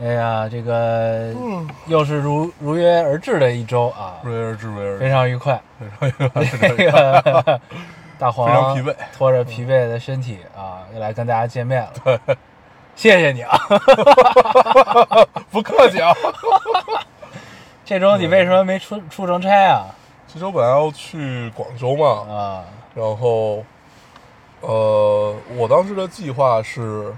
[0.00, 5.60] 哎呀，这个嗯，又是如如约而至的一周啊，如约而至，瑞而非常愉快。
[5.98, 7.60] 非常愉快
[8.18, 12.20] 大黄非常疲惫拖着疲惫的身体啊，又来跟大家见面了。
[12.94, 13.56] 谢谢你啊！
[15.50, 16.12] 不客气啊。
[17.84, 19.86] 这周你为什么没出出城差啊？
[20.32, 23.64] 这周本来要去广州嘛，啊，然后，
[24.60, 27.14] 呃，我当时的计划是，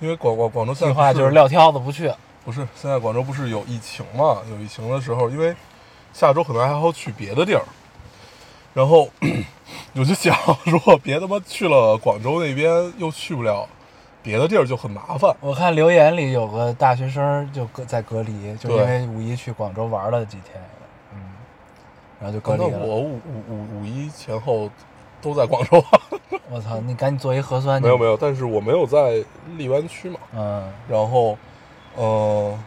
[0.00, 2.12] 因为广广广州现在不计划就是撂挑子不去。
[2.44, 4.42] 不是现在广州不是有疫情嘛？
[4.50, 5.54] 有疫情的时候，因为
[6.12, 7.62] 下周可能还要去别的地儿，
[8.74, 9.08] 然后
[9.96, 13.66] 我就想，如果别他妈去了广州那边又去不了
[14.22, 15.34] 别的地儿，就很麻烦。
[15.40, 20.62] 我看留言里有个大学生就隔在隔离，就因为五一去广州玩了几天，
[21.14, 21.20] 嗯，
[22.20, 22.78] 然后就隔离了。
[22.80, 24.68] 我五五五五一前后
[25.24, 26.00] 都在广州啊，
[26.52, 27.84] 我操，你赶紧做一核酸去。
[27.86, 29.24] 没有没有，但是我没有在
[29.56, 30.18] 荔湾区嘛。
[30.36, 31.38] 嗯，然后，
[31.96, 32.58] 呃，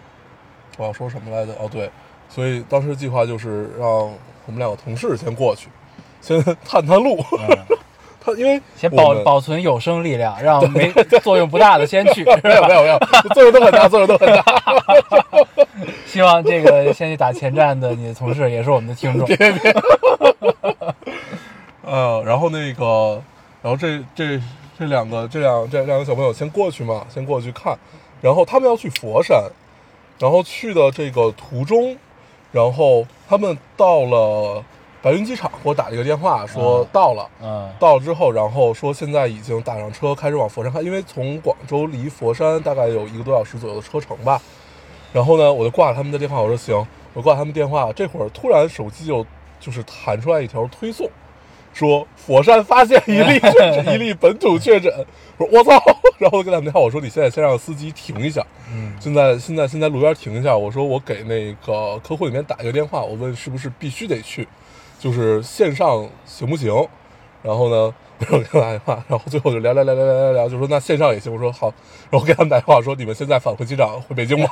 [0.77, 1.53] 我要说什么来着？
[1.53, 1.89] 哦对，
[2.27, 5.69] 所以当时计划就是让我们两个同事先过去，
[6.19, 7.23] 先探探路。
[7.39, 7.77] 嗯
[8.19, 12.25] 他因为先保保存有生力量，让没作用不大的先去。
[12.43, 12.99] 没有没有没有，
[13.33, 14.43] 作用都很大，作用都很大。
[16.05, 19.25] 希望这个先去打前站的你的同事也是我们的听众。
[21.87, 23.21] 呃，然后那个，
[23.61, 24.37] 然后这这
[24.77, 27.77] 这两个这两这两个小朋友先过去嘛，先过去看，
[28.21, 29.41] 然后他们要去佛山，
[30.19, 31.97] 然后去的这个途中，
[32.51, 34.61] 然后他们到了
[35.01, 37.29] 白云机场，给我打了一个电话说嗯到了。
[37.41, 44.41] 嗯到了之后，然后说现在已经打上车，开始往佛山开，因为从广州离佛山大概有一个多小时左右的车程吧。
[45.13, 47.93] 然后呢，我就挂了他们的电话，我说行，我挂了他们电话。
[47.93, 49.25] 这会儿突然手机就
[49.57, 51.09] 就是弹出来一条推送，
[51.77, 54.91] 说佛山发现一例确诊，一例本土确诊。
[55.37, 55.79] 我说我操！
[56.17, 58.43] 然后我给他们聊，我说你现在先让司机停一下，
[58.73, 60.57] 嗯现在现在先在路边停一下。
[60.57, 64.47] 我说我给那个客户里面打一个电话，我问是不是必须得去，
[64.97, 66.73] 就是线上行不行？
[67.43, 67.93] 然后呢，
[68.31, 71.31] 我给他打电话，然后最后就聊聊聊聊聊聊聊，就说那线上也行。
[71.31, 71.71] 我说好，
[72.09, 74.49] 然后给他们打电话说你们现在返回机场回北京吧。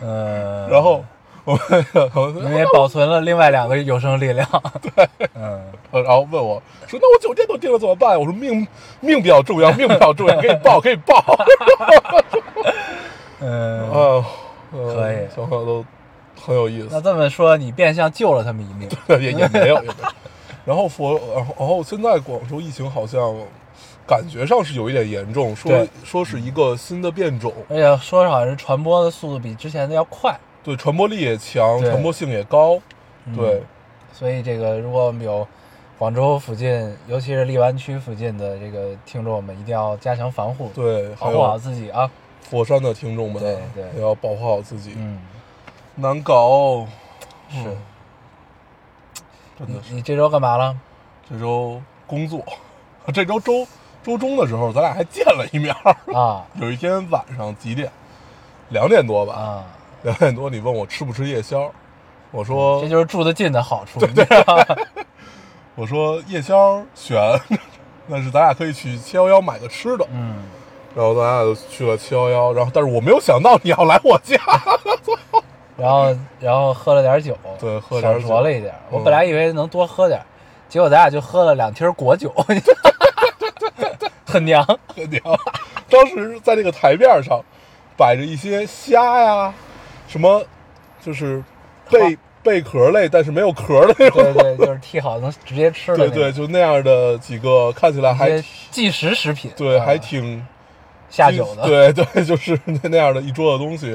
[0.00, 1.04] 嗯， 然后
[1.44, 4.48] 我们我因为保存了另外两个有生力量。
[4.80, 5.60] 对，嗯，
[5.90, 8.18] 然后问我说那我酒店都订了怎么办？
[8.18, 8.66] 我说命
[9.00, 11.24] 命比较重要，命比较重要，可以报可以报。
[13.40, 14.24] 嗯，啊，
[14.70, 15.84] 可以小朋友都
[16.40, 17.00] 很有意思那。
[17.00, 18.88] 这么说，你变相救了他们一命。
[19.20, 19.94] 也也没有，也没有。
[20.64, 23.34] 然后佛，然后然后现在广州疫情好像
[24.06, 30.38] 感觉上是有一点严重，说对说是一个新的变种，而且说好像是传播的速度比之前的要快。
[30.64, 32.78] 对，传播力也强，对传播性也高，
[33.26, 33.62] 嗯对，
[34.12, 35.46] 所以这个如果我们有
[35.98, 42.10] 广州附近，尤其是荔湾区附近的这个听众们，一定要加强防护，对，还保护好有自己啊。
[42.42, 45.20] 佛山的听众们，对对也要保护好自己，嗯，
[45.94, 46.86] 难搞，
[47.48, 47.76] 是嗯
[49.58, 50.76] 真你的是你这周干嘛了？
[51.30, 52.42] 这周工作，
[53.14, 53.66] 这周周
[54.02, 57.90] 周中的时候，咱俩还见了一面儿，啊 有一天晚上几点？
[58.70, 59.64] 两点多吧，啊，
[60.02, 61.70] 两点多，你问我吃不吃夜宵，
[62.30, 64.76] 我说这就是住得近的好处，你知道吧？
[65.74, 67.18] 我说夜宵选，
[68.10, 70.06] 但是咱俩可以去七幺幺买个吃的。
[70.12, 70.42] 嗯，
[70.94, 74.36] 然后咱俩就去了七幺幺，然后但是我没有想到你要来我家，
[75.78, 78.74] 然后然后喝了点酒，对喝点酒小酌了一点。
[78.90, 80.20] 我嗯本来以为能多喝点，
[80.68, 82.30] 结果咱俩就喝了两听果酒，
[84.26, 84.62] 很娘。
[84.94, 85.22] 很娘。
[85.88, 87.40] 当时在那个台面上
[87.96, 89.54] 摆着一些虾呀，
[90.12, 90.44] 什么
[91.02, 91.42] 就是
[91.88, 95.96] 贝贝壳类但是没有壳的那种，对对，就是剔好能直接吃的。
[95.96, 98.38] 对对，就那样的几个看起来还
[98.70, 99.86] 即食食品，对啊。
[99.86, 100.46] 还挺
[101.08, 103.88] 下酒的，对对， 就是那那样的一桌子东西，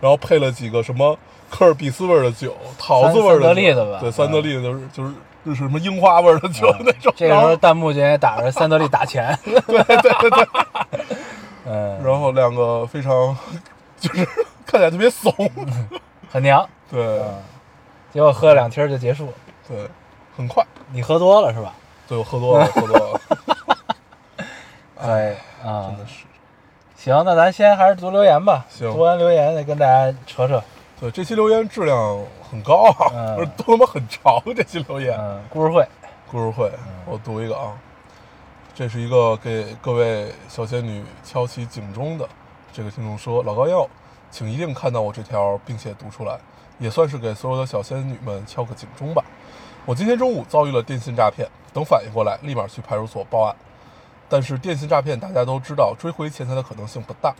[0.00, 1.16] 然后配了几个什么
[1.48, 3.98] 科尔必斯味的酒，桃子味的酒，三得利的吧。
[4.00, 5.12] 对，三得利的就是就是
[5.46, 7.12] 就是什么樱花味的酒那种。
[7.16, 11.06] 这个时候弹幕就也打着三得利打钱，对对对对，
[11.66, 13.36] 嗯，然后两个非常
[14.00, 14.26] 就是
[14.70, 15.34] 看起来特别怂，
[16.30, 17.02] 很娘，对。
[17.20, 17.42] 嗯，
[18.12, 19.32] 结果喝了两听就结束了，
[19.66, 19.88] 对，
[20.36, 21.74] 很快，你喝多了是吧？
[22.06, 23.20] 对我喝多了， 喝多了，
[24.98, 25.88] 哎啊。
[25.88, 26.24] 真，的是。
[26.94, 28.64] 行，那咱先还是读留言吧。
[28.68, 28.92] 行。
[28.92, 30.62] 读完留言再跟大家扯扯。
[31.00, 33.34] 对，这期留言质量很高啊，嗯。
[33.34, 35.18] 不是都他妈很长这期留言。
[35.18, 35.84] 嗯，故事会，
[36.30, 36.70] 故事会，
[37.06, 37.72] 我读一个啊，
[38.72, 42.28] 这是一个给各位小仙女敲起警钟的。
[42.72, 43.88] 这个听众说：“老高要，
[44.30, 46.38] 请一定看到我这条，并且读出来，
[46.78, 49.24] 也算是给所有的小仙女们敲个警钟吧。
[49.86, 53.56] 我今天中午遭遇了电信诈骗，等反应过来，立马去派出所报案。
[54.28, 57.34] 但是电信诈骗大家都知道，追回钱财的可能性不大。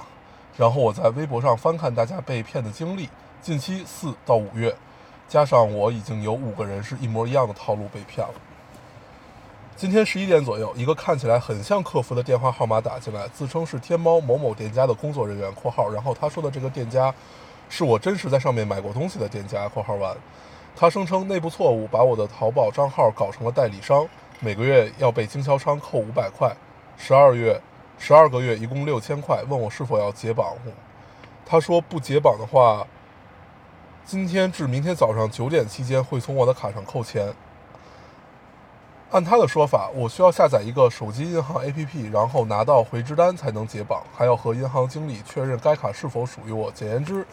[0.56, 3.08] 然后我在微博上翻看大家被骗的经历，
[3.40, 4.74] 近期四到五月，
[5.28, 8.34] 加上我已经有五个人是一模一样的套路被骗了。
[9.76, 17.14] 今天十一点左右，一个看起来很像客服的电话号码打进来，自称是天猫某某店家的工作人员（括号），然后他说的这个店家
[17.70, 20.14] 是我真实在上面买过东西的店家（括号完）。
[20.76, 24.06] 他声称内部错误把我的淘宝账号搞成了代理商，
[24.40, 26.54] 每个月要被经销商扣五百块，
[26.98, 27.58] 十二月
[27.98, 30.54] 十二个月一共六千块，问我是否要解绑。
[31.46, 32.86] 他说不解绑的话，
[34.04, 37.32] 今天至明天早上九点期间会从我的卡上扣钱。
[39.10, 46.70] 按他的说法，我需要下载一个手机银行 APP，然后拿到回执单才能解绑，还要和银行经理确认该卡是否属于我。
[46.70, 47.26] 简言之，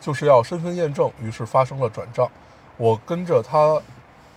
[0.00, 1.08] 就是要身份验证。
[1.22, 2.28] 于是发生了转账，
[2.76, 3.80] 我跟着他，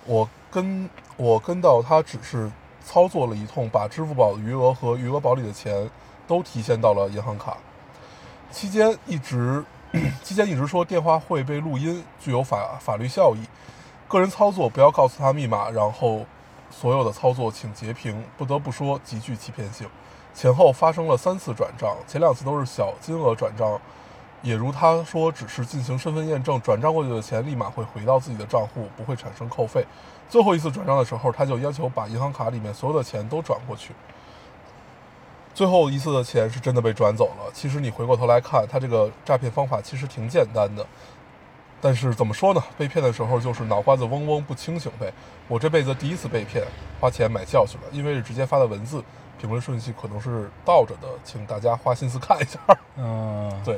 [0.05, 0.87] 我跟
[1.17, 2.51] 我跟到他只是
[2.85, 5.89] 操作了一通，把支付宝的余额和余额宝里的钱
[6.27, 7.57] 都提现到了银行卡。
[8.51, 9.63] 期间一直
[10.21, 13.39] 期间一直说电话会被录音，具有法法律效益。
[14.07, 16.23] 个人操作不要告诉他密码，然后
[16.79, 18.23] 所有的操作请截屏。
[18.37, 19.87] 不得不说，极具欺骗性。
[20.33, 23.79] 前后发生了三次转账，前两次都是小金额转账，
[24.41, 29.85] 也如他说，只是进行身份验证，转账过去的钱立马会回到自己的账户，不会产生扣费。
[30.29, 33.93] 最后一次转账的时候，他就要求把银行卡里面所有的钱都转过去。
[35.53, 37.51] 最后一次的钱是真的被转走了。
[37.53, 40.83] 其实你回过头来看，他这个诈骗方法其实挺简单的，
[41.83, 42.63] 但是怎么说呢？
[42.77, 45.11] 被骗的时候就是脑瓜子嗡嗡不清醒呗。
[45.49, 46.63] 我这辈子第一次被骗，
[47.01, 49.03] 花钱买教训了，因为是直接发的文字，
[49.37, 52.57] 评论顺序可能是倒着的，请大家花心思看一下。
[52.95, 53.77] 嗯， 对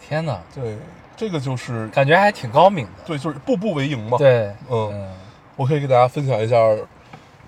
[0.00, 0.78] 天哪，对，
[1.14, 3.04] 这个就是感觉还挺高明的。
[3.04, 5.14] 对，就是步步为营嘛。，对，嗯嗯
[5.56, 6.56] 我可以给大家分享一下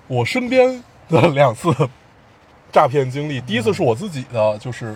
[0.07, 1.73] 我身边的两次
[2.71, 3.41] 诈骗经历。
[3.41, 4.95] 第一次是我自己的，就是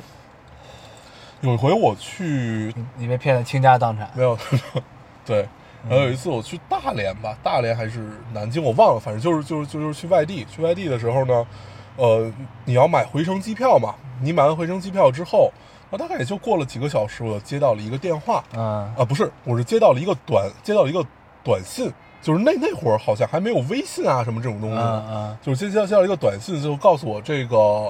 [1.41, 4.09] 有一回我去你你被骗得倾家荡产。
[4.13, 4.37] 没有，
[5.25, 5.47] 对，
[5.87, 10.45] 然后有一次我去大连吧，大连还是南京，我忘了，反正就是就是就是去外地。
[10.45, 11.47] 去外地的时候呢，
[11.95, 12.31] 呃，
[12.65, 15.51] 你要买回程机票嘛，你买完回程机票之后，
[15.91, 21.05] 啊，大概也就过了几个小时，我接到了一个电话，嗯啊，不是，我是接到了一个短，接到了一个
[21.43, 21.89] 短信，
[22.21, 27.89] 就是那那会儿好像还没有微信啊什么这种东西，嗯嗯就是接接接到一个短信，就告诉我这个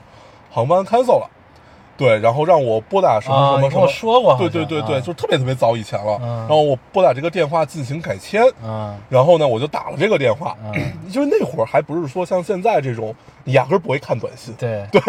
[0.51, 1.29] 航班 cancel 了，
[1.99, 4.99] 对，然后让我拨打什么什么什么，说过对对对对，啊。
[5.01, 6.37] 就是特别特别早以前了，嗯。
[6.39, 8.97] 然后我拨打这个电话进行改签，嗯。
[9.09, 10.73] 然后呢，我就打了这个电话，嗯，
[11.13, 13.13] 因为那会儿还不是说像现在这种，
[13.43, 14.87] 你压根儿不会看短信，对。
[14.89, 15.01] 对，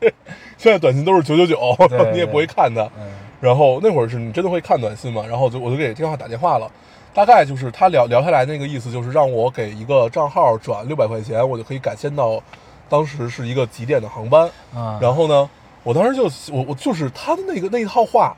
[0.56, 1.76] 现在短信都是九九九，
[2.12, 3.06] 你也不会看的，嗯。
[3.40, 5.22] 然后那会儿是你真的会看短信嘛？
[5.28, 6.68] 然后我就我就给电话打电话了，
[7.14, 12.42] 大概就是他聊聊下来那个意思，就是让我给一个账号转六百块钱，我就可以改签到
[12.88, 14.50] 当时是一个几点的航班。
[14.74, 15.48] 嗯，然后呢，
[15.88, 16.24] 我当时就
[16.54, 18.36] 我我就是他的那个那一套话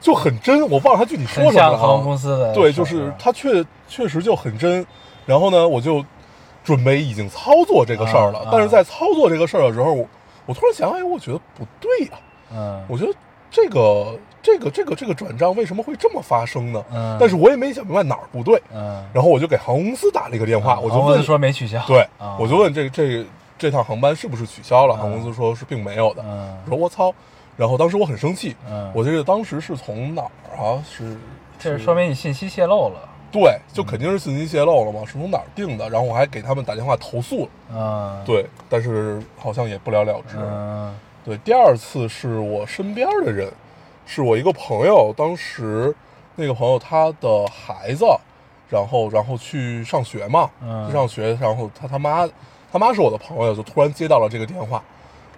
[0.00, 2.16] 就很真，我忘了他具体说什么了航空公啊。
[2.16, 4.86] 司的，对，就是他确确实就很真。
[5.24, 6.04] 然后呢，我就
[6.62, 10.06] 准备已经操作这个事儿了，但是在操作这个事儿的时候，我
[10.46, 12.12] 我突然想，哎，我觉得不对呀、
[12.54, 13.12] 嗯我觉得
[13.50, 16.84] 这个这个这个这个转账为什么会这么发生呢？
[16.92, 23.26] 嗯但是我也没想明白哪儿不对，嗯，然后我就给航空公司打了一个电话，我就问，说没取消，对，啊我就问这这
[23.58, 24.94] 这趟航班是不是取消了？
[24.94, 26.22] 嗯航空公司说是并没有的。
[26.26, 27.12] 嗯我说我操，
[27.56, 30.82] 然后当时我很生气，嗯，我记得当时是从哪儿啊？
[30.88, 31.16] 是
[31.58, 35.88] 这是说明你信息泄露了，对，就肯定是信息泄露了嘛，是从哪儿定的？
[35.88, 40.36] 然后我还给他们打电话投诉了，嗯，，对，但是好像也不了了之。
[40.38, 40.94] 嗯
[41.24, 43.50] 对，第二次是我身边的人，
[44.04, 45.92] 是我一个朋友，当时
[46.36, 48.04] 那个朋友他的孩子，
[48.68, 52.28] 然后然后去上学嘛，嗯去上学，然后他他妈
[52.78, 54.82] 他妈是我的朋友，就突然接到了这个电话，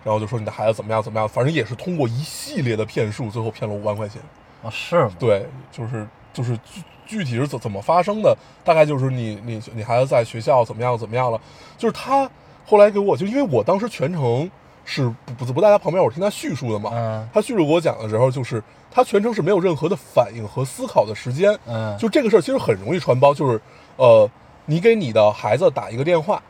[0.02, 4.20] 然后就说你的孩子怎么样怎么样，反正也是通过一系列的骗术，最后骗了五万块钱。
[4.64, 5.12] 啊是吗？
[5.20, 11.40] 对，就是就是具具体是怎怎么发生的，大概就是你你你孩子在学校怎么样怎么样了，
[11.76, 12.28] 就是他
[12.66, 14.50] 后来给我就因为我当时全程
[14.84, 23.60] 是不不不在他旁边，我听他叙述的嘛，嗯他叙述给我讲的时候，就是他全程是没有任何的反应和思考的时间，嗯，就这个事儿其实很容易传播，就是
[23.94, 24.28] 呃，
[24.66, 26.42] 你给你的孩子打一个电话，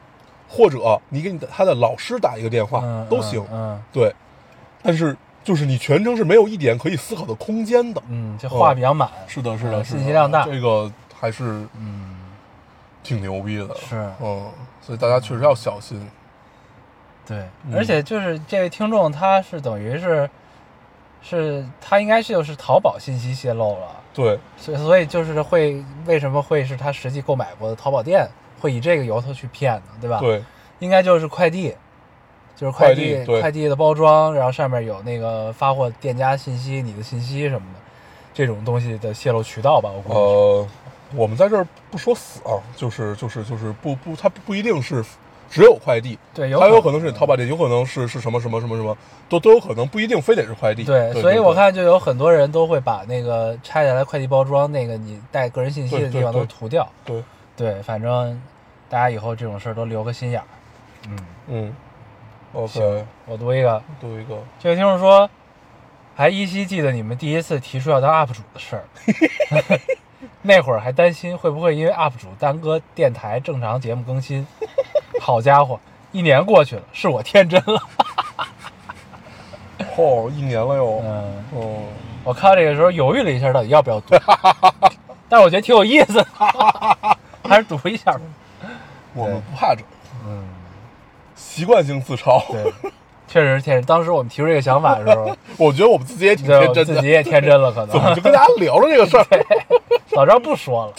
[0.49, 4.14] 或者你给你的他的老师打一个电话、嗯都行，嗯对，
[4.83, 8.02] 但是就是你全程是没有一点可以思考的空间的。
[8.09, 11.45] 嗯，就话比较满，是的，是的，信息量大这个还是
[11.78, 12.17] 嗯，
[13.02, 13.75] 挺牛逼的。
[13.76, 14.50] 是嗯，
[14.81, 16.09] 所以大家确实要小心。
[17.26, 20.28] 对，嗯而且就是这位听众，他是等于是，
[21.21, 28.26] 是他应该是就是淘宝信息泄露了，对，所以所以就是会为什么会是他实际购买过的淘宝店
[28.60, 29.82] 会以这个由头去骗呢？
[30.00, 30.42] 对吧？，对，
[30.78, 31.74] 应该就是快递，
[32.56, 37.80] 就是快递快递对快递的包装，然后上面有那个发货店家信息、你的信息什么的，
[38.34, 40.18] 这种东西的泄露渠道吧，我估计。
[40.18, 40.68] 呃，
[41.14, 45.04] 我们在这儿不说死啊，就是就是就是不不，它不一定是
[45.50, 48.94] 只有快递，对，有还有可可能是你淘宝店，有可能是是什么什么什么什么，
[49.30, 50.84] 都都有可能，不一定非得是快递。
[50.84, 56.86] 对，对，所以我看就有很多人都会把那个拆下来快递包装那个你带个人信息的地方都对对对涂掉。
[57.06, 57.24] 对，
[57.58, 58.40] 对，反正
[58.88, 60.46] 大家以后这种事儿都留个心眼儿。
[61.08, 61.76] 嗯，嗯
[62.52, 65.28] ，OK，我读一个，读一个，这位听众说，
[66.14, 68.84] 还依稀记得你们第一次提出要当 UP 主的事儿，
[70.40, 74.46] 那会儿还担心会不会因为 UP 主耽搁电台正常节目更新。
[75.20, 75.80] 好家伙，
[76.12, 77.82] 一年过去了，是我天真了。
[79.98, 81.82] 哦，一年了哟，嗯，哦，
[82.22, 84.14] 我看这个时候犹豫了一下，到底要不要读，
[85.28, 86.26] 但是我觉得挺有意思的，
[87.49, 88.21] 还是读一下吧。
[89.14, 89.83] 我们不怕这，
[90.26, 90.45] 嗯，
[91.35, 92.40] 习惯性自嘲。
[92.52, 92.73] 对，
[93.26, 93.85] 确实是天真。
[93.85, 99.25] 当时我们提出这个想法的时候， 我觉得我们自己也挺天真的，自己也天真了，可 怎么能就跟大家聊了这个事儿？
[100.09, 100.93] 早知道不说了。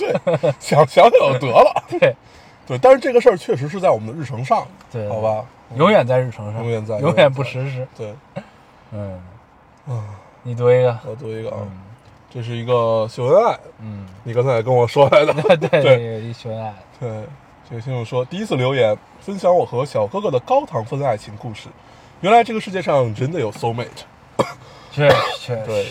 [0.59, 1.83] 想想想就得了。
[1.89, 2.15] 对
[2.67, 5.45] 对，但是这个事儿确实是在我们的日程上，对，好吧？
[5.75, 7.87] 永远在日程上，永远在永远不实施。
[7.95, 8.13] 对，
[8.91, 9.21] 嗯，
[9.87, 10.03] 嗯，
[10.43, 10.97] 你读一个。
[11.05, 11.69] 我读一个啊，嗯
[12.31, 15.33] 这是一个秀恩爱，嗯，你刚才也跟我说来的。
[15.57, 16.73] 对对秀恩爱。
[16.99, 17.09] 对，
[17.67, 21.69] 这个听众说，第一次留言分享我和小哥哥的高糖分爱情故事。
[22.21, 24.03] 原来这个世界上真的有 soul mate，
[24.91, 25.65] 确实确实。
[25.65, 25.87] 对，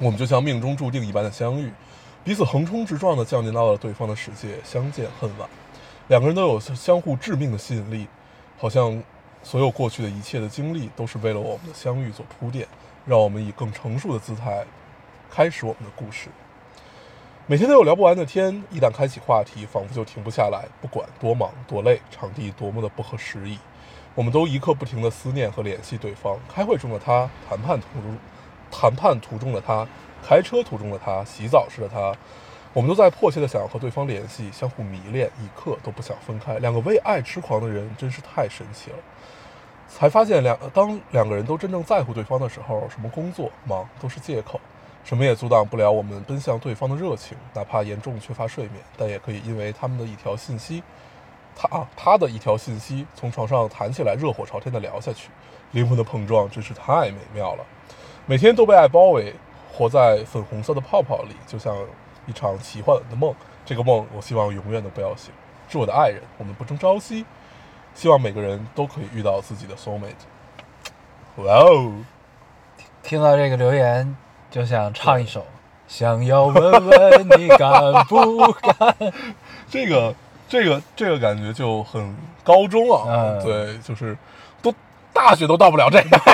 [0.00, 1.72] 我们就像命中注定一般的相遇，
[2.22, 5.48] 彼此横冲直撞的降临到了对方的世界，相见恨晚。
[6.08, 8.06] 两个人都有相互致命的吸引力，
[8.58, 9.02] 好像
[9.42, 12.66] 所有过去的一切的经历都是为了我们的相遇做铺垫，
[13.06, 14.64] 让我们以更成熟的姿态
[15.30, 16.28] 开始我们的故事。
[17.46, 20.66] 每天都有聊不完的天，一旦开启话题，仿佛就停不下来。
[20.80, 23.58] 不管多忙多累，场地多么的不合时宜，
[24.14, 26.38] 我们都一刻不停的思念和联系对方。
[26.52, 28.18] 开会中的他，谈判途中，
[28.70, 29.86] 谈判途中的他，
[30.22, 32.14] 开车途中的他，洗澡时的他，
[32.74, 36.58] 我们都在迫切的想要和对方联系，相互迷恋，一刻都不想分开。
[36.58, 38.96] 两个为爱痴狂的人真是太神奇了。
[39.88, 44.60] 才发现两当两个人都真正在乎对方的时候，什么工作忙都是借口，
[45.08, 47.34] 什么也阻挡不了我们奔向对方的热情。
[47.54, 50.82] 哪怕严重缺乏睡眠，但也可以因为他们的一条信息，
[51.56, 55.30] 他啊他的一条信息，从床上弹起来，热火朝天的聊下去，
[55.70, 57.64] 灵魂的碰撞真是太美妙了。
[58.26, 59.34] 每天都被爱包围，
[59.72, 61.74] 活在粉红色的泡泡里，就像
[62.26, 63.34] 一场奇幻的梦。
[63.64, 65.32] 这个梦，我希望永远都不要醒。
[65.70, 67.24] 是我的爱人，我们不争朝夕。
[67.94, 70.12] 希望每个人都可以遇到自己的 soul mate。
[71.36, 71.94] 哇哦，
[73.02, 74.14] 听到这个留言，
[74.50, 75.46] 就想唱一首。
[75.86, 77.70] 想要问问你敢
[78.08, 78.94] 不敢？
[79.70, 80.14] 这个
[80.46, 82.14] 这个这个感觉就很
[82.44, 84.14] 高中啊，嗯对，就是
[84.60, 84.70] 都
[85.14, 86.18] 大学都到不了这个，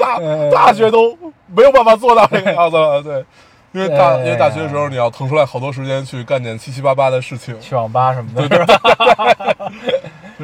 [0.00, 1.14] 大嗯大学都
[1.46, 3.22] 没有办法做到这个样子了，对，
[3.72, 8.66] 因为大因为大学的时候你要腾出来好多时间去干点七七八八的事情，去网吧什么的？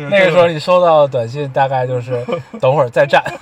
[0.04, 2.24] 那个时候你收到的短信大概就是
[2.60, 3.22] 等会儿再战。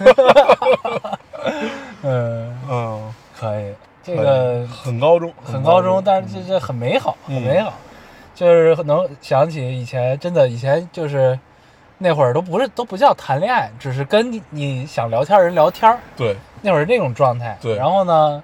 [2.03, 7.73] 嗯，嗯，可以，这个很高中，很高中，但是这这很美好，很嗯美好，
[8.35, 11.39] 就是能想起以前真的以前就是
[11.99, 17.57] 那会儿都不是都不叫谈恋爱，只是跟你你想聊天的人聊天儿，对那会儿是那种状态。
[17.61, 18.43] 对然后呢，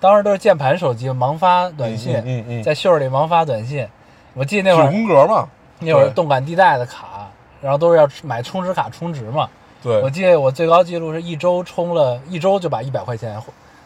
[0.00, 3.86] 当时都是键盘手机，忙发短信，嗯嗯嗯在袖儿里忙发短信。
[4.34, 5.48] 我记得那会九儿宫格嘛，
[5.80, 7.21] 那会儿动感地带的卡，
[7.62, 9.48] 然后都是要买充值卡充值嘛。
[9.82, 13.40] 对，我记得我最高记录是一周充了一周就把一百块钱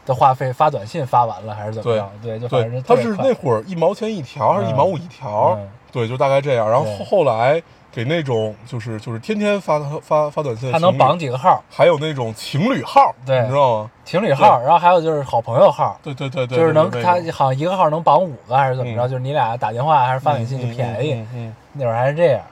[0.04, 2.10] 的话费发短信发完了，还是怎么样？
[2.22, 5.56] 对，就反正对，特别快它是那会儿一毛钱一条还是一毛五一条？
[5.58, 6.68] 嗯对，就大概这样。
[6.70, 13.90] 然后后后来给那种就是就是天天发发发短信他能绑几个号，还有那种情侣号，对你知道吗？
[14.04, 19.06] 情侣号，然后还有就是好朋友号，对对对对，就是能他好像一个号能绑五个还是怎么着？
[19.06, 22.42] 嗯就是你俩打电话还是发短信就便宜，嗯那会儿还是这样。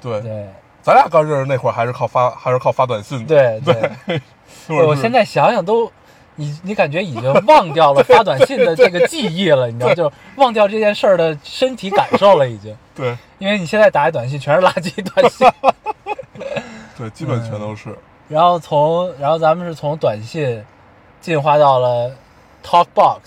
[0.00, 0.46] 对，对
[0.82, 3.60] 咱俩刚认识那会儿还是靠发还是靠发短信的，对
[4.08, 4.20] 对，
[4.86, 5.90] 我现在想想都。
[6.36, 12.74] 你你感觉已经忘掉了发短信的这个记忆了，你知道，就忘掉这件事儿的身体感受了，已经。
[12.94, 15.46] 对因为你现在打的短信全是垃圾短信。
[16.96, 17.94] 对，基本全都是。
[18.28, 20.64] 然后从然后咱们是从短信
[21.20, 22.10] 进化到了
[22.64, 23.18] TalkBox，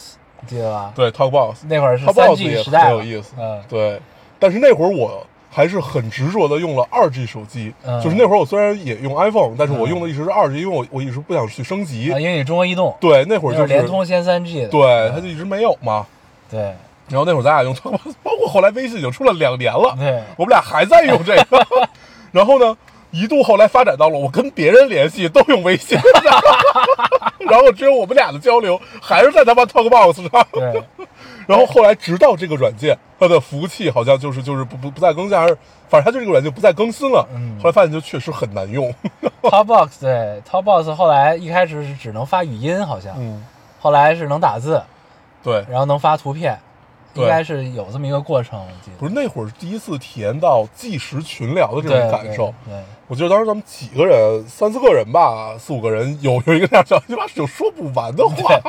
[0.41, 0.91] 你记得吧？
[0.95, 3.35] 对 Talkbox，那会儿是三 G 时代，很有意思。
[3.37, 4.01] 嗯，对，
[4.39, 5.23] 但是那会儿我
[5.55, 8.01] 还是很执着的用了二 G 手机，嗯。
[8.03, 12.11] 就是那会儿我虽然也用 iPhone，但是我嗯用的一直是二 G，因为我我一直不想去升级。
[12.11, 16.05] 啊，因为你中国移动，对，那会儿就是联通先三 G 的，对，它就一直没有嘛。
[16.51, 16.59] 对。
[17.07, 17.73] 然后那会儿咱俩用
[18.21, 20.21] 包括后来微信已经出了两年了，对。
[20.35, 21.65] 我们俩还在用这个。
[22.33, 22.75] 然后呢，
[23.11, 25.97] 一度后来发展到了我跟别人联系都用微信，
[27.49, 30.47] 然后只有我们俩的交流还是在他妈 Talkbox 上。
[30.51, 30.83] 对，
[31.47, 37.27] 然后后来直到这个软件，它的服务器好像就是就是不不不再更新，还是反正它就这个软件不再更新了。
[37.33, 38.93] 嗯后来发现就确实很难用。
[39.43, 43.43] TalkBox 对 TalkBox 后来一开始是只能发语音，好像，嗯，
[43.79, 44.81] 后来是能打字，
[45.43, 46.74] 对，然后能发图片，对
[47.15, 48.97] 应该是有这么一个过程，我记得。
[48.97, 52.53] 不是那会儿第一次体验到即时群聊的这种感受。
[52.65, 58.59] 对，对我记得当时咱们几个人，三四个人吧，四五个人，有有一个那样小鸡巴有说不完的话。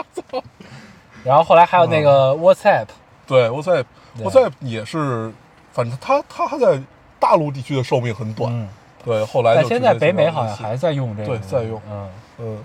[1.24, 2.86] 然后后来还有那个 WhatsApp，
[3.26, 5.32] 对 WhatsApp，WhatsApp 也是，
[5.72, 6.80] 反正它它还在
[7.18, 8.52] 大陆地区的寿命很短。
[8.52, 8.68] 嗯，
[9.04, 11.80] 对，后来但现在北美好像还在用这个，对在用。
[11.90, 12.64] 嗯，嗯。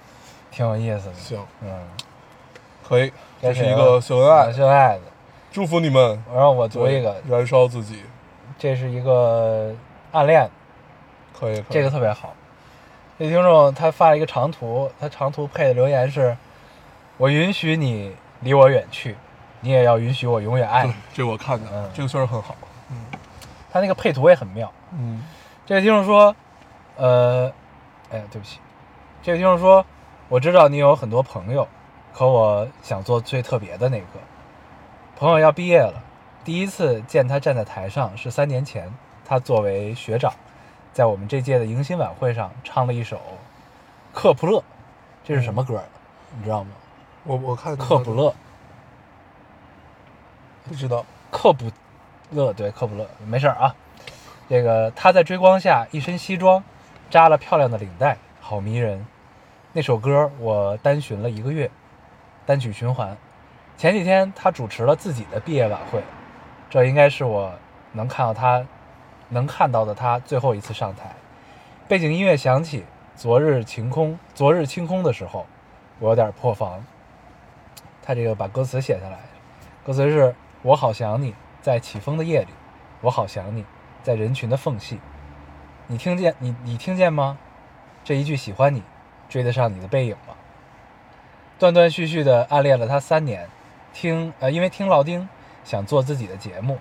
[0.53, 1.39] 挺有意思的，行。
[1.61, 1.71] 嗯，
[2.85, 3.09] 可以，
[3.41, 5.01] 这是一个秀恩爱，秀恩爱的。
[5.51, 6.23] 祝福你们。
[6.33, 8.03] 然后我读一个，燃烧自己，
[8.57, 9.75] 这是一个
[10.11, 10.49] 暗恋，
[11.37, 12.33] 可以，可以这个特别好。
[13.19, 16.35] 这听众他发了一个长图，他长图配的留言是
[17.17, 19.15] ：“我允许你离我远去，
[19.59, 22.55] 你也要允许我永远爱你。，这我看见了嗯，这个确实很好。”
[22.89, 22.97] 嗯
[23.71, 24.69] 他那个配图也很妙。
[24.91, 25.23] 嗯
[25.65, 26.35] 这位听众说
[26.97, 27.51] ：“呃，
[28.09, 28.59] 哎呀，对不起。”
[29.21, 29.85] 这位听众说
[30.27, 31.67] ：“我知道你有很多朋友，
[32.13, 34.05] 可我想做最特别的那个。
[35.21, 36.01] 朋友要毕业了，
[36.43, 38.91] 第一次见他站在台上是三年前，
[39.23, 40.33] 他作为学长，
[40.93, 43.17] 在我们这届的迎新晚会上唱了一首
[44.15, 44.57] 《克普勒》，
[45.23, 45.83] 这是什么歌儿？
[46.35, 46.71] 你知道吗？
[47.23, 48.33] 我我看克普勒，
[50.67, 51.69] 不知道，克普
[52.31, 53.75] 勒，对，克普勒，没事儿啊。
[54.49, 56.63] 这个他在追光下一身西装，
[57.11, 59.05] 扎了漂亮的领带，好迷人。
[59.73, 61.69] 那首歌我单循了一个月，
[62.43, 63.15] 单曲循环。
[63.81, 66.03] 前几天他主持了自己的毕业晚会，
[66.69, 67.51] 这应该是我
[67.93, 68.63] 能看到他
[69.29, 71.15] 能看到的他最后一次上台。
[71.87, 75.47] 背景音乐响起，昨日晴空，昨日清空的时候，
[75.97, 76.85] 我有点破防。
[78.03, 79.17] 他这个把歌词写下来，
[79.83, 82.49] 歌词是：我好想你，在起风的夜里，
[83.01, 83.65] 我好想你，
[84.03, 84.99] 在人群的缝隙。
[85.87, 87.39] 你听见你你听见吗？
[88.03, 88.83] 这一句喜欢你，
[89.27, 90.35] 追得上你的背影吗？
[91.57, 93.49] 断断续续的暗恋了他三年，
[93.93, 95.27] 听呃，因为听老丁
[95.63, 96.77] 想做自己的节目，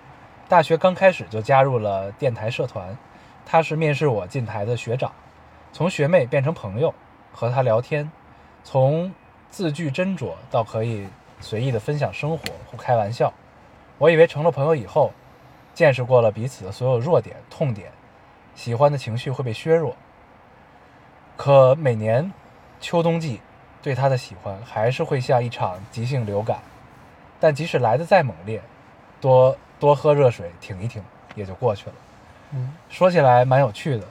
[0.49, 2.97] 大学刚开始就加入了电台社团。
[3.45, 5.11] 他是面试我进台的学长，
[5.73, 6.95] 从学妹变成朋友，
[7.33, 8.09] 和他聊天，
[8.63, 9.13] 从
[9.51, 11.09] 字句斟酌到可以
[11.41, 13.33] 随意的分享生活或开玩笑。
[13.99, 15.13] 我以为成了朋友以后，
[15.75, 17.91] 见识过了彼此的所有弱点、痛点，
[18.55, 19.97] 喜欢的情绪会被削弱。
[21.37, 22.33] 可每年
[22.81, 23.41] 秋冬季，
[23.83, 26.61] 对他的喜欢还是会像一场急性流感，
[27.41, 28.63] 但即使来的再猛烈，
[29.21, 31.03] 多多喝热水挺一挺
[31.35, 31.95] 也就过去了。
[32.53, 34.05] 嗯说起来蛮有趣的，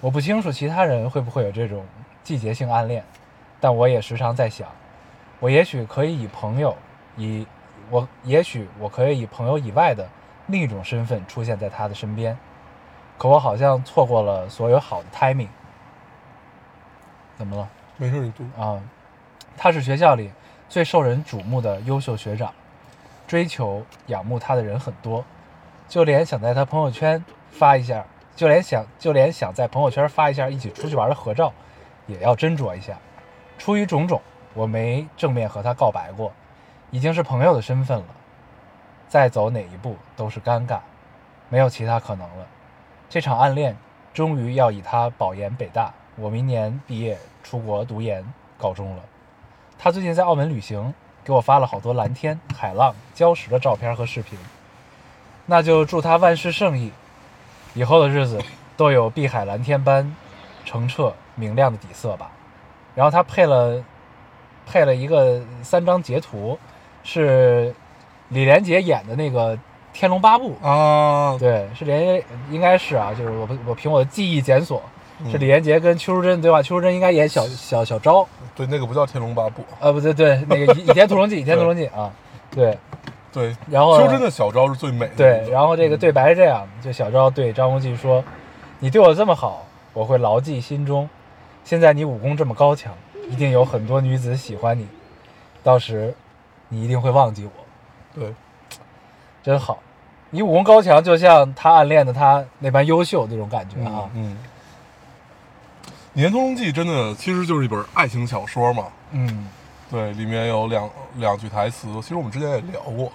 [0.00, 1.84] 我不清楚其他人会不会有这种
[2.22, 3.02] 季节性暗恋，
[3.60, 4.68] 但我也时常在想，
[5.40, 6.76] 我也许可以以朋友，
[7.16, 7.46] 以
[7.90, 10.06] 我也许我可以以朋友以外的
[10.46, 12.38] 另一种身份出现在他的身边，
[13.16, 15.48] 可我好像错过了所有好的 timing。
[17.36, 17.68] 怎么了？
[17.96, 18.44] 没事，你读。
[18.60, 18.80] 啊，
[19.56, 20.30] 他是学校里
[20.68, 22.52] 最受人瞩目的优秀学长，
[23.28, 25.22] 追求仰慕他的人很多，
[25.86, 31.52] 就连想在他朋友圈发一下，就连想就连想在朋友圈发一下一起出去玩的合照，
[32.06, 32.96] 也要斟酌一下。
[33.58, 34.22] 出于种种，
[34.54, 36.32] 我没正面和他告白过，
[36.90, 38.06] 已经是朋友的身份了，
[39.08, 40.78] 再走哪一步都是尴尬，
[41.50, 42.46] 没有其他可能了。
[43.10, 43.76] 这场暗恋
[44.14, 48.24] 终于要以他保研北大，我明年毕业出国读研
[48.56, 49.02] 告终了。
[49.78, 50.94] 他最近在澳门旅行，
[51.28, 54.38] 给我发了好多蓝天、海浪、礁石的照片和视频。
[55.44, 56.90] 那就祝他万事胜意，
[57.74, 58.42] 以后的日子
[58.78, 60.16] 都有碧海蓝天般
[60.64, 62.30] 澄澈明亮的底色吧。
[62.94, 63.84] 然后他配了
[64.66, 66.58] 配了一个三张截图，
[67.04, 67.74] 是
[68.30, 69.54] 李连杰演的那个
[69.92, 74.82] 《天龙八部》啊，对，是连应该是啊，就是我我凭我的记忆检索，
[75.24, 76.62] 嗯是李连杰跟邱淑贞对吧？
[76.62, 82.10] 邱淑贞应该演小小小昭，对，那个不叫《天龙八部》，啊，不对对，那个倚倚天屠龙记，倚天屠龙记啊，
[82.50, 82.78] 对，
[83.32, 85.14] 对，然后邱贞的小昭是最美的。
[85.16, 88.22] 对，然后这个对白是这样，就小昭对张无忌说
[88.78, 91.08] ：“你对我这么好，我会牢记心中。
[91.64, 92.94] 现在你武功这么高强，
[93.28, 94.86] 一定有很多女子喜欢你，
[95.62, 96.14] 到时
[96.68, 98.20] 你一定会忘记我。
[98.20, 98.32] 对，
[99.42, 99.78] 真好，
[100.30, 104.08] 你武功高强，就像他暗恋的他那般优秀那种感觉啊。
[104.14, 104.36] 嗯，《倚
[106.22, 108.86] 天屠龙记》真的其实就是一本爱情小说嘛。
[109.12, 109.48] 嗯，
[109.90, 113.12] 对，里面有两两句台词，其实我们之前也聊过，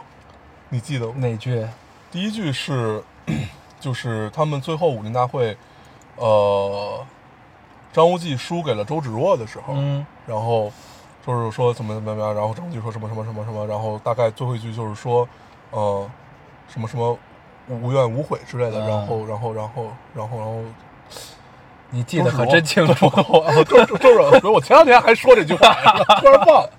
[0.69, 1.13] 你记得吗？
[1.17, 1.67] 哪句？
[2.11, 3.03] 第一句是，
[3.79, 5.57] 就是他们最后武林大会，
[6.15, 7.05] 呃，
[7.91, 10.71] 张无忌输给了周芷若的时候，嗯然后
[11.25, 15.27] 就是说怎么怎么怎么样，然后张无忌说什么什么什么什么，然后大概最后一句就是说，
[15.71, 16.09] 呃，
[16.69, 17.17] 什么什么
[17.67, 20.61] 无怨无悔之类的，嗯然后然后然后然后然后
[21.93, 23.07] 你记得可真清楚。
[23.69, 25.75] 周周周芷， 我前两天还说这句话，
[26.19, 26.69] 突然忘了，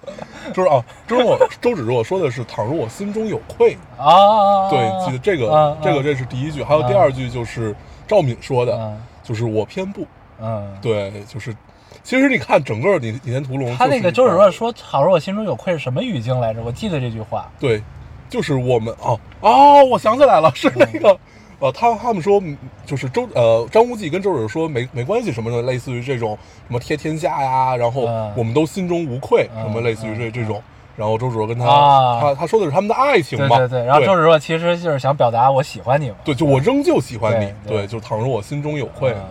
[0.53, 7.75] 就是啊，周芷周芷若说的是“倘若我心中有愧”，啊，对，记得这个、啊这个这是第一句，还有第二句就是
[8.09, 10.05] 赵敏说的，嗯就是我偏不，
[10.43, 11.55] 嗯，对，就是
[12.03, 16.61] 其实你看整个《倚倚天屠龙》，他那个周芷若说“倘若我心中有愧”是什么语境来着？
[16.63, 17.49] 我记得这句话。
[17.61, 17.81] 对，
[18.29, 21.17] 就是我们哦哦，我想起来了，是那个。
[21.65, 30.63] 呃，他他们说，嗯就是周呃张无忌跟周芷若说没没关系什么的，类似于这种什么贴天下呀，然后嗯我们都心中无愧，嗯什么类似于这嗯这种。
[30.95, 36.17] 然后周芷若跟他、啊他他说的是他们的爱情嘛，对对对，然后周芷若其实就是想表达我喜欢你嘛。
[36.23, 39.11] 对，就我仍旧喜欢你，对对就倘若我心中有愧。
[39.13, 39.25] 嗯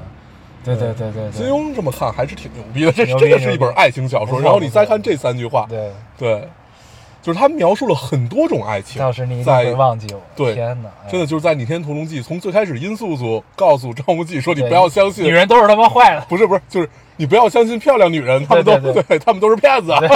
[0.66, 4.40] 对对对对金，庸这么看还是挺牛逼的，这牛逼真的是一本爱情小说。
[4.40, 6.48] 然后你再看这三句话，对，对，
[7.24, 10.22] 就是他描述了很多种爱情，到时你一定在会忘记我。
[10.36, 16.22] 对天哪，哎真的就是在《倚天屠龙记》从最开始殷素素告诉张无忌说：“你不要相信女人都是他妈坏的。
[16.28, 20.02] 不是不是，就是你不要相信漂亮女人，她们都对对他们都是骗子。”啊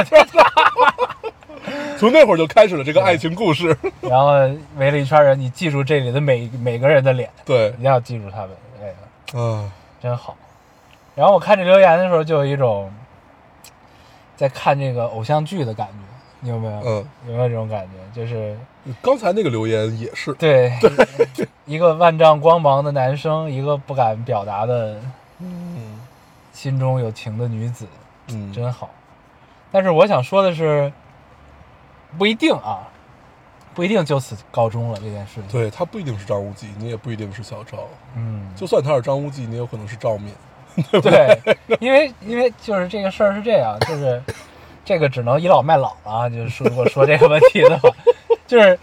[1.98, 3.76] 从那会儿就开始了这个爱情故事。
[4.02, 4.34] 然后
[4.78, 8.50] 围了一圈人，你记住这里的每每个人的脸，对一，定要记住他们。
[8.84, 8.93] 哎呀，
[9.34, 10.36] 嗯，真好。
[11.15, 12.91] 然后我看这留言的时候，就有一种
[14.36, 15.93] 在看这个偶像剧的感觉，
[16.39, 16.82] 你有没有？
[16.86, 18.21] 嗯，有没有这种感觉？
[18.21, 18.58] 就是
[19.02, 20.71] 刚才那个留言也是，对
[21.65, 25.00] 一个万丈光芒的男生，一个不敢表达的
[25.39, 26.00] 嗯
[26.54, 27.86] 心中有情的女子，
[28.30, 28.89] 嗯，真好。
[29.71, 30.91] 但是我想说的是，
[32.17, 32.88] 不一定啊，
[33.73, 35.47] 不一定就此告终了这件事情。
[35.52, 37.80] 对他不一定是张无忌，你也不一定是小赵，
[38.15, 40.34] 嗯，就算他是张无忌，你也有可能是赵敏。
[41.02, 41.38] 对，
[41.80, 44.21] 因为因为就是这个事儿是这样，就是
[44.88, 46.30] 这个只能倚老卖老了啊。
[46.30, 47.89] 就是说如果说这个问题的话，
[48.47, 48.80] 就是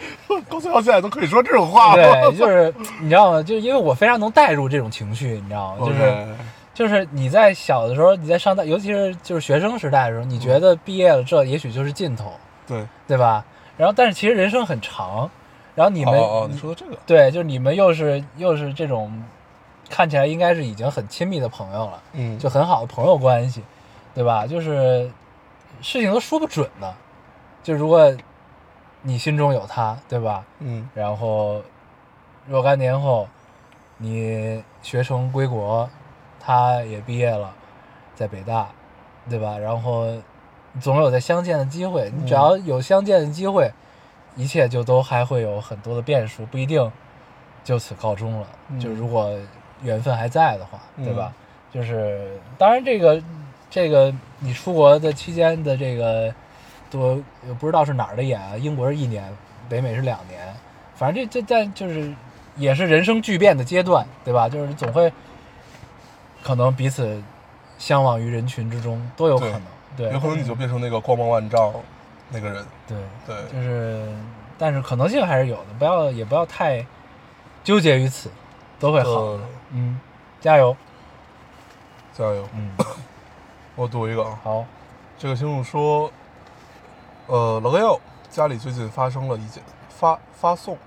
[0.49, 2.31] 高翠瑶现在都可以说这种话了。
[2.31, 3.43] 对，就是你知道吗？
[3.43, 5.87] 就是因为我非常能带入这种情绪，你知道吗？
[5.87, 6.27] 就是
[6.75, 12.33] 就是你在小的时候，你在上大，尤其是就是学生时代的时候，你觉得毕业了这也许就是尽头，
[12.67, 13.45] 对，对吧？
[13.77, 15.29] 然后但是其实人生很长，
[15.75, 19.23] 然后你们哦哦，你说的这个，对，就是你们又是又是这种
[19.89, 22.03] 看起来应该是已经很亲密的朋友了。
[22.13, 23.63] 嗯，就很好的朋友关系，
[24.15, 24.47] 对吧？
[24.47, 25.11] 就是
[25.85, 26.95] 事情都说不准呢，
[27.63, 28.11] 就如果
[29.03, 30.43] 你心中有他，对吧？
[30.61, 31.61] 嗯然后
[32.47, 33.29] 若干年后
[33.99, 35.89] 你学成归国，
[36.41, 37.53] 他也毕业了，
[38.15, 38.69] 在北大，
[39.29, 39.59] 对吧？
[39.59, 40.07] 然后
[40.81, 43.71] 总有再相见的机会，你只要有相见的机会，
[44.37, 46.91] 一切就都还会有很多的变数，不一定
[47.63, 48.47] 就此告终了。
[48.71, 49.31] 嗯就如果
[49.83, 51.31] 缘分还在的话，对吧？
[51.71, 53.23] 就是当然这个
[53.71, 56.33] 这个你出国的期间的这个
[56.91, 59.25] 多也不知道是哪儿的演啊，英国是一年，
[59.69, 60.41] 北美是两年，
[60.95, 62.13] 反正这这在就是
[62.57, 64.49] 也是人生巨变的阶段，对吧？
[64.49, 65.13] 就是总会
[66.43, 67.21] 可能彼此
[67.79, 69.63] 相忘于人群之中，都有可能。
[69.97, 71.73] 对，有可能你就变成那个光芒万丈
[72.31, 72.65] 那个人。
[72.87, 72.97] 对
[73.27, 74.09] 对，就是，
[74.59, 76.85] 但是可能性还是有的，不要也不要太
[77.63, 78.31] 纠结于此，
[78.79, 79.41] 都会好的。
[79.73, 79.99] 嗯，
[80.41, 80.77] 加油。
[82.17, 82.49] 加油！
[82.55, 82.71] 嗯，
[83.77, 84.65] 我读一个啊，好。
[85.19, 86.11] 这个听众说，
[87.27, 87.99] 呃，老哥要
[88.31, 90.79] 家里最近发生了一件发发送，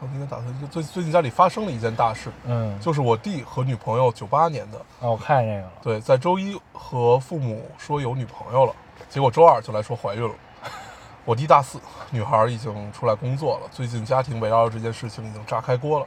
[0.00, 5.72] 我应该打算就最最近家里发生了一件大事，嗯，就是我弟和女朋友九八年的，啊，我看这个了。
[5.82, 8.74] 对，在周一和父母说有女朋友了，
[9.08, 10.34] 结果周二就来说怀孕了。
[11.24, 16.06] 我弟大四，女孩已经出来工作了，最近家庭围绕着这件事情已经炸开锅了。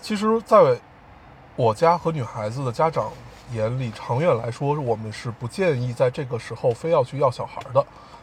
[0.00, 0.76] 其实，在
[1.54, 3.12] 我家和女孩子的家长
[3.52, 7.80] 眼里，长远来说，我们是不建议在这个时候非要去要小孩的。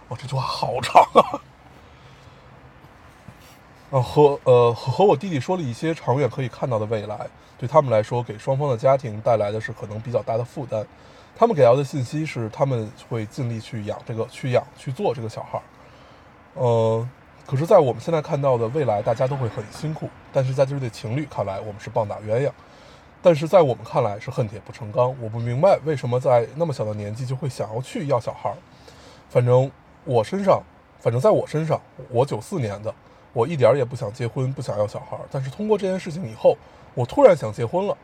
[0.09, 1.41] 哦，这句话好长啊！
[3.91, 10.85] 啊，和呃和我弟弟说了一些长远可以看到的未来，对他们来说，给双方的家庭带来的是可能比较大的负担。
[11.35, 15.61] 他们给到的信息是，他们会尽力去养这个，去养去做这个小孩。
[16.55, 17.07] 呃，
[17.47, 20.09] 可是，在我们现在看到的未来，大家都会很辛苦。
[20.31, 22.51] 但是在这对情侣看来，我们是棒打鸳鸯。
[23.23, 25.15] 但是在我们看来是恨铁不成钢。
[25.21, 28.55] 我不明白为什么在那么小的年纪就会想要去要小孩儿。
[29.29, 29.71] 反正
[30.03, 30.61] 我身上，
[30.99, 32.93] 反正在我身上，我九四年的，
[33.31, 35.21] 我一点儿也不想结婚，不想要小孩儿。
[35.31, 36.57] 但是通过这件事情以后，
[36.93, 37.97] 我突然想结婚了。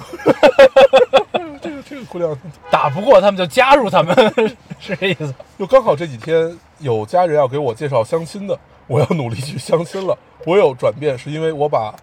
[1.60, 2.38] 这个这个姑娘，
[2.70, 4.16] 打不过他们就加入他们，
[4.78, 5.34] 是这意思。
[5.58, 10.16] 就刚好这几天有家人要给我介绍相亲的，我要努力去相亲了。
[10.46, 11.94] 我有转变，是因为我把，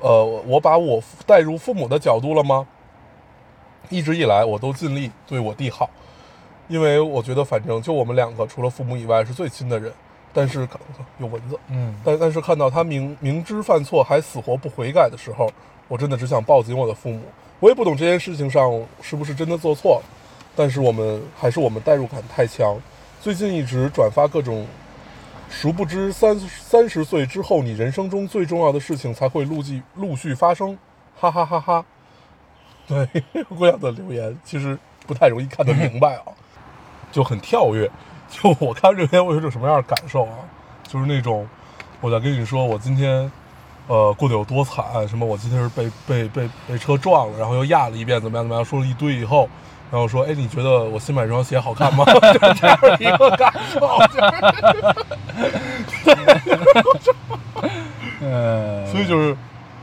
[0.00, 2.66] 呃，我把我带入父母的角度了吗？
[3.88, 5.88] 一直以来我都尽力对我弟好，
[6.68, 9.92] 因为我觉得反正就我们两个，除了父母以外是最亲的人。
[10.32, 10.68] 但是
[11.16, 15.50] 有蚊子，嗯，但但是看到他明明知犯错还死活不悔改的时候，
[15.88, 17.22] 我真的只想抱紧我的父母。
[17.58, 20.04] 我也不懂这件事情上是不是真的做错了，
[20.54, 22.78] 但是我们还是我们代入感太强。
[23.18, 24.66] 最近一直转发各种，
[25.50, 30.76] 殊不知三三十岁之后，你人生中最重要的事情才会陆续陆续发生，
[31.18, 31.84] 哈哈哈哈。
[32.86, 33.06] 对，
[33.48, 36.32] 姑娘的留言其实不太容易看得明白啊，
[37.10, 37.90] 就很跳跃。
[38.28, 40.38] 就我看这篇，我有种什么样的感受啊？
[40.86, 41.48] 就是那种
[42.00, 43.30] 我在跟你说我今天。
[43.88, 45.06] 呃，过得有多惨？
[45.06, 45.24] 什么？
[45.24, 48.64] 我今天是被被被被车撞了，然后又压了一遍，怎么样怎么样？
[48.64, 49.48] 说了一堆以后，
[49.90, 52.04] 然后说，哎，你觉得我新买这双鞋好看吗？
[52.10, 53.86] 就是这样一个感受。
[58.20, 59.36] 呃，所以就是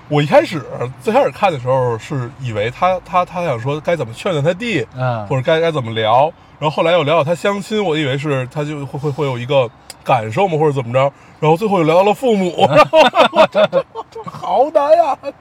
[0.09, 0.61] 我一开始
[1.01, 9.69] 最开始看的时候是以为他他他想说该怎么劝劝他弟，嗯或者该该怎么聊，然后后来又聊到他相亲，我以为是他就会会会有一个
[10.03, 10.99] 感受嘛，或者怎么着，
[11.39, 12.99] 然后最后又聊到了父母， 然后
[13.31, 15.17] 我这这这好难呀。
[15.21, 15.31] 对，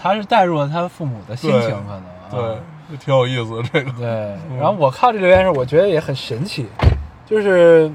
[0.00, 2.40] 他是带入了他父母的心情，对可能啊对，
[2.90, 3.90] 就 挺有意思的这个。
[3.92, 4.08] 对。
[4.58, 6.68] 然后我看这留言时，我觉得也很神奇，
[7.26, 7.90] 就是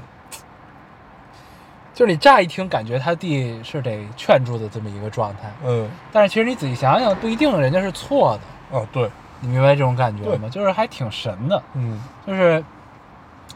[1.92, 5.88] 就是你乍一听，感觉他弟是得劝住的这么一个状态，嗯。
[6.12, 8.38] 但是其实你仔细想想，不一定人家是错
[8.70, 10.48] 的，啊，对，你明白这种感觉吗？
[10.48, 12.00] 就是还挺神的，嗯。
[12.26, 12.62] 就是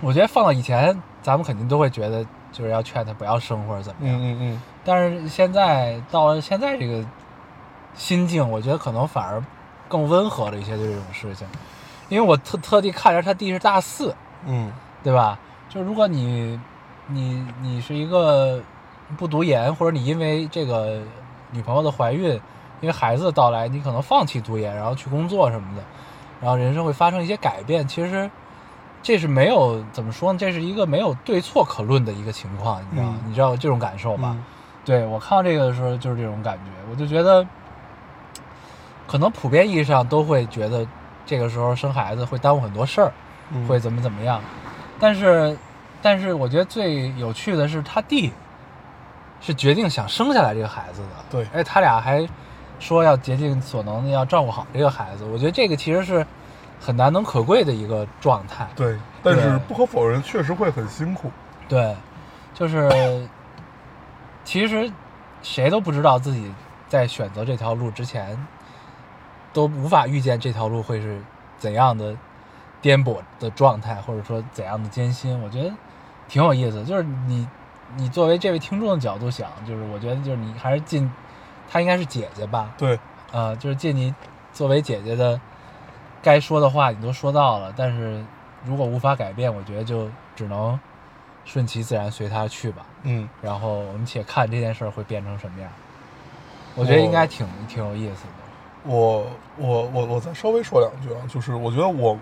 [0.01, 4.62] 我觉得放到以前，咱们肯定都会觉得就是要劝他不要生或者怎么样，嗯嗯。
[4.85, 7.05] 但是现在到了现在这个
[7.94, 9.42] 心境，我觉得可能反而
[9.88, 11.46] 更温和的一些对这种事情，
[12.09, 14.14] 因为我特特地看着他弟是大四，
[14.46, 14.70] 嗯
[15.03, 15.38] 对吧？
[15.68, 16.59] 就如果你
[17.07, 18.61] 你你是一个
[19.16, 21.01] 不读研，或者你因为这个
[21.51, 22.33] 女朋友的怀孕，
[22.81, 25.83] 因为孩子的到来，你可能放弃读研，然后去工作什么的，
[26.40, 27.87] 然后人生会发生一些改变。
[27.88, 28.31] 其实
[29.03, 30.38] 这是没有怎么说呢？
[30.38, 33.09] 这是一个没有对错可论的一个情况，你知道？
[33.09, 34.31] 嗯你知道这种感受吧？
[34.35, 34.44] 嗯
[34.85, 37.46] 对我看到这个的时候就是这种感觉，我就觉得，
[39.09, 40.87] 可能普遍意义上都会觉得
[41.27, 43.12] 这个时候生孩子会耽误很多事儿，
[43.51, 44.40] 嗯，会怎么怎么样。
[45.01, 45.57] 但是，
[46.03, 48.31] 但是我觉得最有趣的是他弟
[49.40, 52.29] 是决定想生下来这个孩子的，对哎，他俩还
[52.79, 55.25] 说要竭尽所能的要照顾好这个孩子。
[55.25, 56.27] 我觉得这个其实是
[56.81, 58.68] 很难能可贵的一个状态。
[58.77, 61.31] 对，但是不可否认，确实会很辛苦。
[61.68, 61.97] 对，
[62.53, 63.29] 就是
[64.44, 64.90] 其实
[65.42, 66.53] 谁都不知道自己
[66.88, 68.37] 在选择这条路之前，
[69.59, 71.21] 都无法预见这条路会是
[71.59, 72.16] 怎样的
[72.81, 75.37] 颠簸的状态，或者说怎样的艰辛。
[75.42, 75.73] 我觉得
[76.29, 77.49] 挺有意思，就是你
[77.97, 81.11] 你作为这位听众的角度想，就是我觉得就是你还是尽，
[81.68, 82.97] 她应该是姐姐吧，对，
[83.33, 84.14] 呃，就是尽你
[84.53, 85.40] 作为姐姐的
[86.23, 87.75] 该说的话，你都说到了。
[87.77, 88.25] 但是
[88.64, 90.79] 如果无法改变，我觉得就只能
[91.44, 92.87] 顺其自然，随他去吧。
[93.03, 95.68] 嗯然后我们且看这件事儿会变成什么样。
[96.77, 98.38] 我觉得应该挺挺有意思的。
[98.85, 102.19] 我我我我再稍微说两句啊，就是我觉得我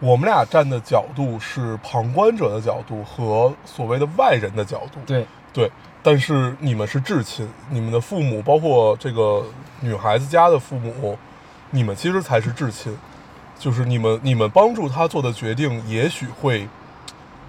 [0.00, 5.70] 我们俩站的角度是旁观者的角度和所谓的外人的角度，对，对，
[6.02, 9.44] 但是你们是至亲，你们的父母，包括这个
[9.80, 11.16] 女孩子家的父母，
[11.70, 12.96] 你们其实才是至亲，
[13.58, 16.68] 就是你们你们帮助他做的决定，也许会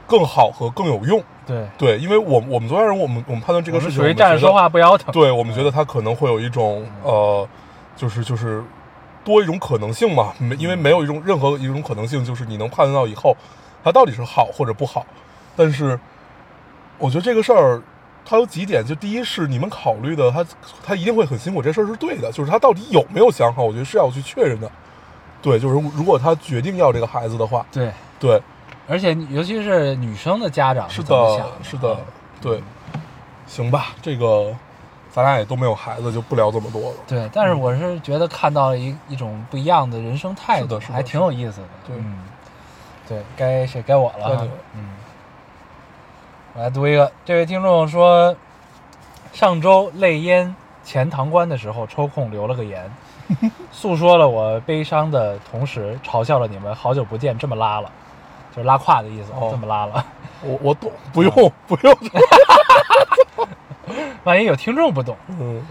[0.08, 1.22] 更好和更有用。
[1.46, 5.12] 对，对，因为我我们昨天人，我们我们判断这个事情，属于站着说话不腰疼。
[5.12, 7.48] 对我们觉得他可能会有一种呃，
[7.96, 8.64] 就是就是
[9.24, 13.36] 多一种可能性嘛，没因为没有一种任何一种可能性，就是你能判断到以后
[13.84, 15.06] 他到底是好或者不好。
[15.56, 16.00] 但是
[16.98, 17.82] 我觉得这个事儿
[18.28, 20.46] 它有几点，就第一是你们考虑的，他
[20.84, 24.70] 他一定会很辛苦，这事儿是对的，就是他到底有没有想好，我觉得是要去确认的。
[25.42, 28.42] 对，就是如果他决定要这个孩子的话，对，对，
[28.88, 31.98] 而且尤其是女生的家长是的，是的，
[32.42, 32.64] 对，
[33.46, 34.52] 行吧，这个
[35.16, 36.98] 咱俩也都没有孩子，就不聊这么多了。
[37.08, 41.68] 对，但是我是觉得看到了一一种不一样的人生态度，还挺有意思的。
[41.88, 42.20] 对嗯，
[43.08, 44.46] 对，该谁该我了。
[44.74, 44.90] 嗯，
[46.54, 48.36] 我来读一个，这位听众说，
[49.32, 52.92] 上周泪淹钱塘关的时候抽空留了个言，
[53.72, 57.90] 诉说了我悲伤的同时，嘲笑了你们好久不见这么拉了，
[58.54, 60.06] 就是拉胯的意思，哦这么拉了。
[60.42, 61.32] 我我懂，不用
[61.66, 61.98] 不用。
[64.24, 65.66] 万一有听众不懂，嗯。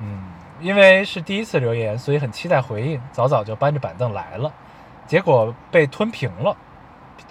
[0.00, 0.22] 嗯，
[0.60, 4.52] 因为是第一次留言，所以很期待回应，早早就搬着板凳来了，
[5.06, 6.56] 结果被吞平了，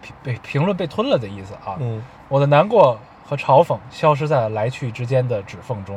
[0.02, 1.78] 评被评论被吞了的意思啊。
[1.80, 2.04] 嗯。
[2.28, 5.96] 我的难过和嘲讽消失在了来去之间的指缝中，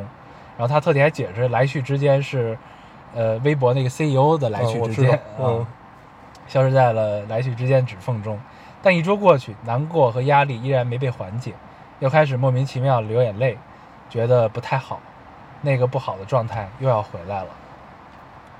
[0.57, 2.57] 然后他特地还解释来去之间是，
[3.13, 5.67] 呃，微博那个 CEO 的来去之间、嗯啊，
[6.47, 8.39] 消失在了来去之间指缝中。
[8.81, 11.53] 但一周过去，难过和压力依然没被缓解，
[11.99, 13.57] 又开始莫名其妙流眼泪，
[14.09, 14.99] 觉得不太好，
[15.61, 17.49] 那个不好的状态又要回来了，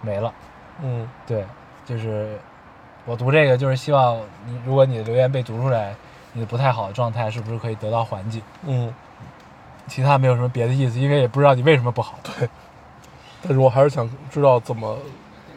[0.02, 0.34] 没了。
[0.82, 1.46] 嗯对，
[1.86, 2.38] 就是
[3.06, 5.94] 我读这个，就是希望你，如果你的留言被读出来，
[6.34, 8.42] 你的不太好的状态是不是可以得到缓解？
[8.64, 8.92] 嗯，
[9.88, 12.18] 其他没有什么别的意思，因为也不知道你为什么不好。
[12.24, 12.50] 对
[13.44, 14.98] 但是我还是想知道怎么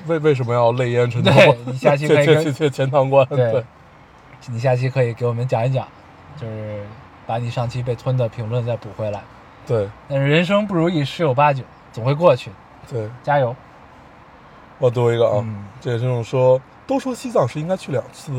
[0.07, 1.59] 为为什么要泪淹沉塘对关？
[1.67, 3.25] 你下期 可以跟切切切切钱塘关。
[3.29, 3.65] 对对，
[4.49, 5.87] 你下期可以给我们讲一讲，
[6.37, 6.85] 就是
[7.27, 9.23] 把你上期被吞的评论再补回来。
[9.67, 9.89] 对。
[10.09, 12.51] 但是人生不如意十有八九，总会过去，
[12.91, 13.55] 对，加油！
[14.79, 15.65] 我读一个啊，嗯。
[15.81, 18.33] 这个听众说，都说西藏是应该去两次，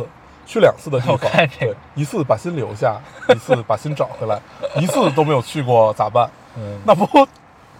[0.46, 1.74] 去两次的地我方， 看这个。
[1.74, 4.40] 对，一次把心留下， 一次把心找回来，
[4.80, 6.30] 一次都没有去过咋办？
[6.58, 7.06] 嗯，那不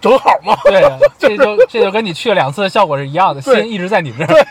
[0.00, 0.56] 正好吗？
[0.64, 4.46] 对啊， 这就这就跟你去了两次的效果是一样的，心一直在你这儿。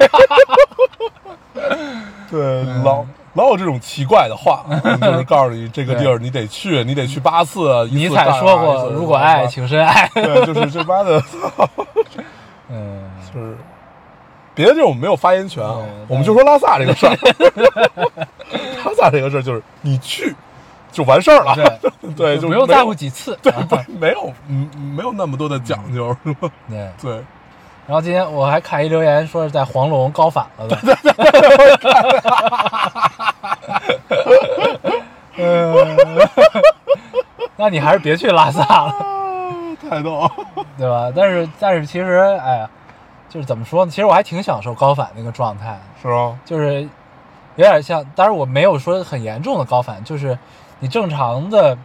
[2.29, 3.05] 对，老
[3.37, 4.65] 老有这种奇怪的话，
[4.99, 7.87] 就是告诉你这个地儿你得去，你得去八次。
[7.93, 10.09] 尼采说过，如果爱，请深爱。
[10.15, 11.21] 对，就是这妈的，
[12.69, 13.55] 嗯，就是
[14.55, 17.15] 别的地儿我们没有发言权啊，我们就说拉萨这个事儿。
[18.83, 20.35] 拉萨这个事儿就是你去
[20.91, 21.55] 就完事儿了，
[22.01, 23.37] 对对，就不用在乎几次。
[23.43, 23.53] 对，
[23.99, 26.49] 没有嗯没有那么多的讲究，是吧？
[26.67, 26.89] 对。
[26.99, 27.23] 对，
[27.87, 30.77] 然后今天我还看一留言，说是在黄龙高反了的。
[35.37, 35.97] 嗯，
[37.55, 38.93] 那你还是别去拉萨了，
[39.89, 40.29] 太逗，
[40.77, 41.09] 对吧？
[41.15, 42.69] 但是但是其实，哎呀，
[43.29, 43.91] 就是怎么说呢？
[43.91, 46.37] 其实我还挺享受高反那个状态的，是吗？
[46.43, 46.81] 就是
[47.55, 50.37] 有点像，当然我没有说很严重的高反，就是
[50.79, 51.77] 你正常的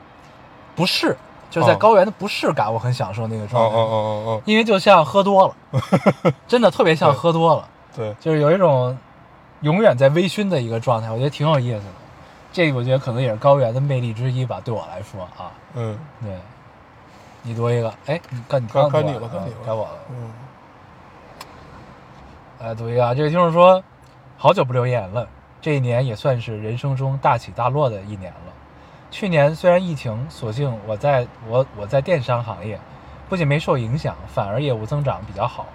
[0.75, 1.17] 不适，
[1.53, 3.77] 就是在哦高原的不适感，我很享受那个嗯状态。
[3.77, 5.55] 嗯嗯嗯嗯，因为就像喝多了，
[6.49, 8.97] 真的特别像喝多了，对，就是有一种
[9.61, 11.93] 永远在微醺的一个状态，我觉得挺有意思的。
[12.53, 15.53] 这个我觉得可能也是高原的魅力之一吧，对我来说啊。
[15.75, 16.39] 嗯对，
[17.43, 19.99] 你读一个，哎，你刚你该该你了该你了该我了。
[20.11, 20.33] 嗯
[22.61, 23.83] 来读一个啊，这位听众说，
[24.39, 25.27] 好久不留言了，
[25.61, 28.52] 这一年也算是人生中大起大落的一年了。
[29.13, 32.81] 去年虽然疫情，所幸我在我我在电商行业，
[33.29, 35.67] 不仅没受影响，反而业务增长比较好。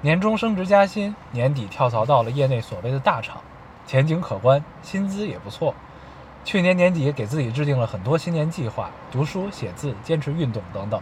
[0.00, 3.40] 年终升职加薪，年底跳槽到了业内所谓的大厂，
[3.86, 5.72] 前景可观，薪资也不错。
[6.44, 11.00] 去年年底给自己制定了很多新年计划，读书、写字、坚持运动等等。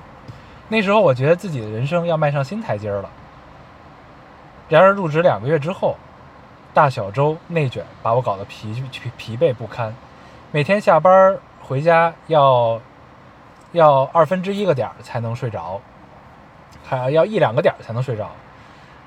[0.68, 3.08] 那时候我觉得自己的人生要迈上新台阶了。
[4.68, 5.96] 然而入职两个月之后，
[6.74, 9.94] 大小周内卷把我搞得疲疲疲惫不堪，
[10.52, 11.38] 每天下班
[11.70, 12.80] 回家要
[13.70, 15.80] 要二分之一个点儿才能睡着，
[16.82, 18.28] 还要一两个点儿才能睡着。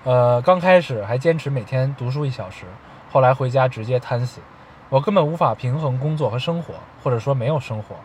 [0.06, 2.64] 呃，刚开始还坚持每天读书一小时，
[3.12, 4.40] 后来回家直接瘫死。
[4.88, 7.98] 我根本无法平衡工作和生活，或者说没有生活。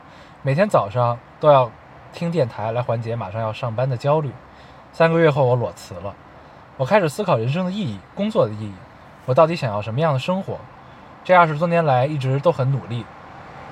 [0.43, 1.71] 每天早上都要
[2.13, 4.33] 听电台来缓解马上要上班的焦虑。
[4.93, 6.13] 三个月后，我裸辞了。
[6.77, 8.73] 我开始思考人生的意义、工作的意义，
[9.25, 10.59] 我到底想要什么样的生活？
[11.23, 13.07] 这二十多年来一直都很努力。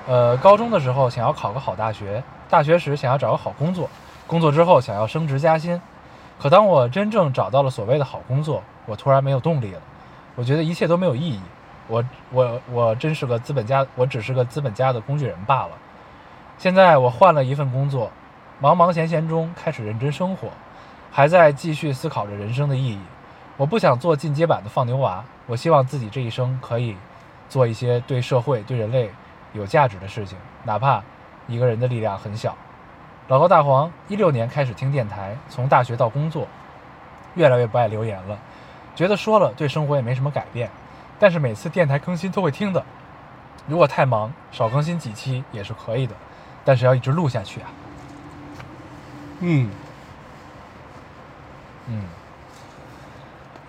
[0.07, 3.89] 呃，高中的时候想要考个好大学，大学时想要找个好工作，
[4.25, 5.79] 工作之后想要升职加薪。
[6.39, 9.81] 可当我真正找到了所谓的好工作，我突然没有动力了。
[10.35, 11.41] 我觉得一切都没有意义。
[11.89, 15.71] 我我我真是个资本家，我只是个资本家的工具人罢了。
[16.57, 18.09] 现在我换了一份工作，
[18.61, 20.47] 忙忙闲闲中开始认真生活，
[21.11, 22.99] 还在继续思考着人生的意义。
[23.57, 26.95] 我不想做进阶版的放牛娃，我希望自己这一生可以
[27.49, 29.09] 做一些对社会、对人类
[29.57, 31.03] 有价值的事情，哪怕
[31.47, 32.55] 一个人的力量很小。
[33.27, 36.47] 老高大黄一六年开始听电台，从大学到工作，
[37.35, 38.37] 越来越不爱留言了，
[38.95, 40.69] 觉得说了对生活也没什么改变。
[41.19, 42.85] 但是每次电台更新都会听的，
[43.67, 46.15] 如果太忙少更新几期也是可以的，
[46.63, 47.67] 但是要一直录下去啊。
[49.39, 49.69] 嗯，
[51.87, 52.03] 嗯，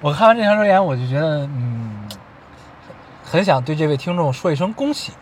[0.01, 2.09] 我看完这条留言，我就觉得，嗯，
[3.25, 5.13] 很想对这位听众说一声恭喜。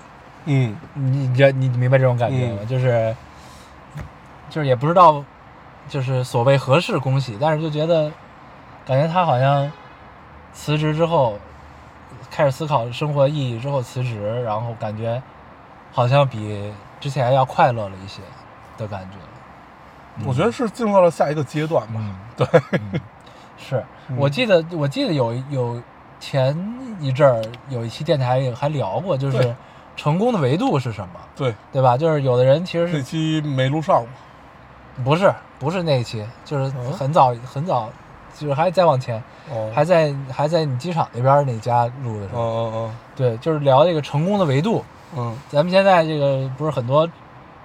[0.46, 0.76] 嗯。
[0.94, 2.58] 你你你你明白这种感觉吗？
[2.62, 2.66] 嗯。
[2.66, 3.14] 就是
[4.48, 5.22] 就是也不知道，
[5.88, 8.10] 就是所谓合适恭喜，但是就觉得
[8.86, 9.70] 感觉他好像
[10.52, 11.38] 辞职之后，
[12.30, 15.22] 开始思考生活意义之后辞职，然后感觉
[15.92, 18.22] 好像比之前要快乐了一些
[18.78, 19.16] 的感觉。
[20.24, 21.94] 我觉得是进入到了下一个阶段吧。
[21.96, 22.46] 嗯，对，
[23.58, 24.16] 是嗯。
[24.16, 25.82] 我记得我记得有有
[26.18, 26.56] 前
[27.00, 29.54] 一阵儿有一期电台也还聊过，就是对
[29.96, 31.96] 成功的维度是什么，对，对吧？
[31.96, 34.02] 就是有的人其实这是期没录上。
[34.02, 34.08] 嘛。
[35.04, 36.92] 不是不是那一期，就是嗯。
[36.92, 37.90] 很早很早，
[38.34, 44.82] 就是还再往前，哦，还在还在你机场那边儿那家录的时嗯候，嗯对，就是聊这个成功的维度。
[45.16, 45.36] 嗯。
[45.48, 47.06] 咱们现在这个不是很多，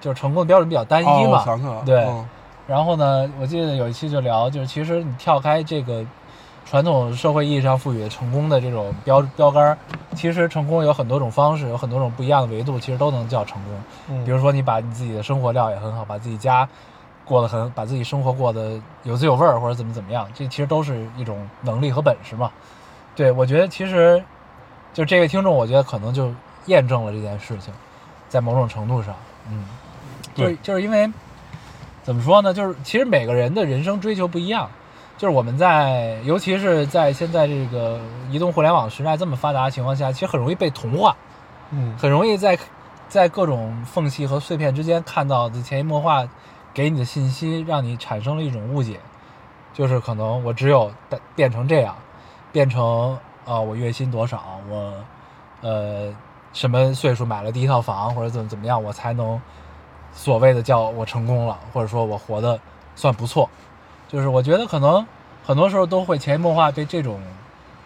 [0.01, 2.03] 就是成功的标准比较单一嘛，我想起来了，对。
[2.05, 2.27] 嗯。
[2.67, 6.05] 然后呢，我记得有一期就聊，就是其实你跳开这个
[6.65, 9.77] 传统社会意义上赋予的成功的这种标标杆儿，
[10.15, 13.73] 其实成功有很多种方式，有很多种不一样的维度，其实都能叫成功。
[14.09, 16.67] 嗯，比如说你把你自己的生活料也很好，把自己家
[17.25, 22.49] 过得很，把自己生活过得有滋有味儿，或者怎么怎么样，这其实都是一种能力和本事嘛。
[23.15, 24.23] 对，我觉得其实
[24.93, 26.33] 就这位听众，我觉得可能就
[26.67, 27.73] 验证了这件事情，
[28.29, 29.13] 在某种程度上，
[29.49, 29.65] 嗯，
[30.33, 31.11] 就是对就是因为
[32.01, 32.53] 怎么说呢？
[32.53, 34.69] 就是其实每个人的人生追求不一样，
[35.21, 37.99] 就是我们在，尤其是在现在这个
[38.31, 41.15] 移动互联网时代这么发达的情况下，其实很容易被同化，
[41.69, 41.95] 嗯。
[41.95, 42.57] 很容易在
[43.07, 46.27] 在各种缝隙和碎片之间看到的潜移默化
[46.73, 48.99] 给你的信息，让你产生了一种误解，
[49.75, 51.95] 就是可能我只有变变成这样，
[52.51, 53.15] 变成
[53.45, 54.41] 啊、我月薪多少，
[54.71, 54.91] 我
[55.61, 56.11] 呃
[56.51, 59.39] 什么岁数买了第一套房或者怎么怎么样，我才能
[60.13, 62.59] 所谓的叫我成功了，或者说我活得
[62.95, 63.47] 算不错。
[64.11, 65.07] 就是我觉得可能
[65.41, 67.21] 很多时候都会潜移默化被这种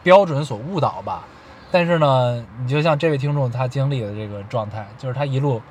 [0.01, 1.23] 标准所误导吧。
[1.71, 5.61] 但是呢，你就像这位听众他经历的这个状态，就是他一路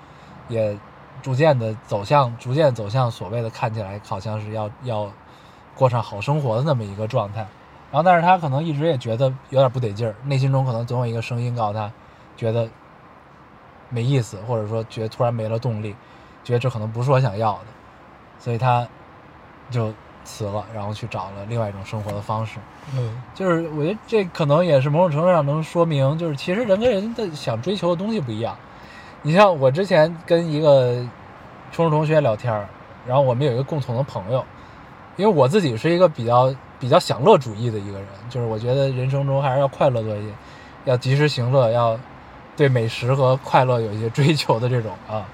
[0.48, 0.78] 也
[1.22, 5.10] 逐渐的走向，逐渐走向所谓的看起来好像是要要
[5.74, 7.40] 过上好生活的那么一个状态。
[7.90, 11.90] 然后，但是他可能一直也觉得有点不得劲儿，内心中可能总有一个声音告诉他，
[12.36, 12.68] 觉得
[13.88, 15.96] 没意思，或者说觉得突然没了动力，
[16.44, 17.66] 觉得这可能不是我想要的，
[18.38, 18.86] 所以他
[19.70, 19.92] 就
[20.24, 22.58] 辞了，然后去找了另外一种生活的方式。
[22.96, 28.56] 嗯就是我觉得这可能也是某种程度上能说明，就是其实人跟人的想追求的东西不一样。
[29.22, 30.96] 你像我之前跟一个
[31.72, 32.52] 初中同学聊天，
[33.06, 34.44] 然后我们有一个共同的朋友，
[35.16, 40.28] 因为我自己是一个比较比较享乐主义的一个人，就是我觉得人生中还是要快乐多一些，
[40.84, 41.98] 要及时行乐，要
[42.56, 45.24] 对美食和快乐有一些追求的这种啊。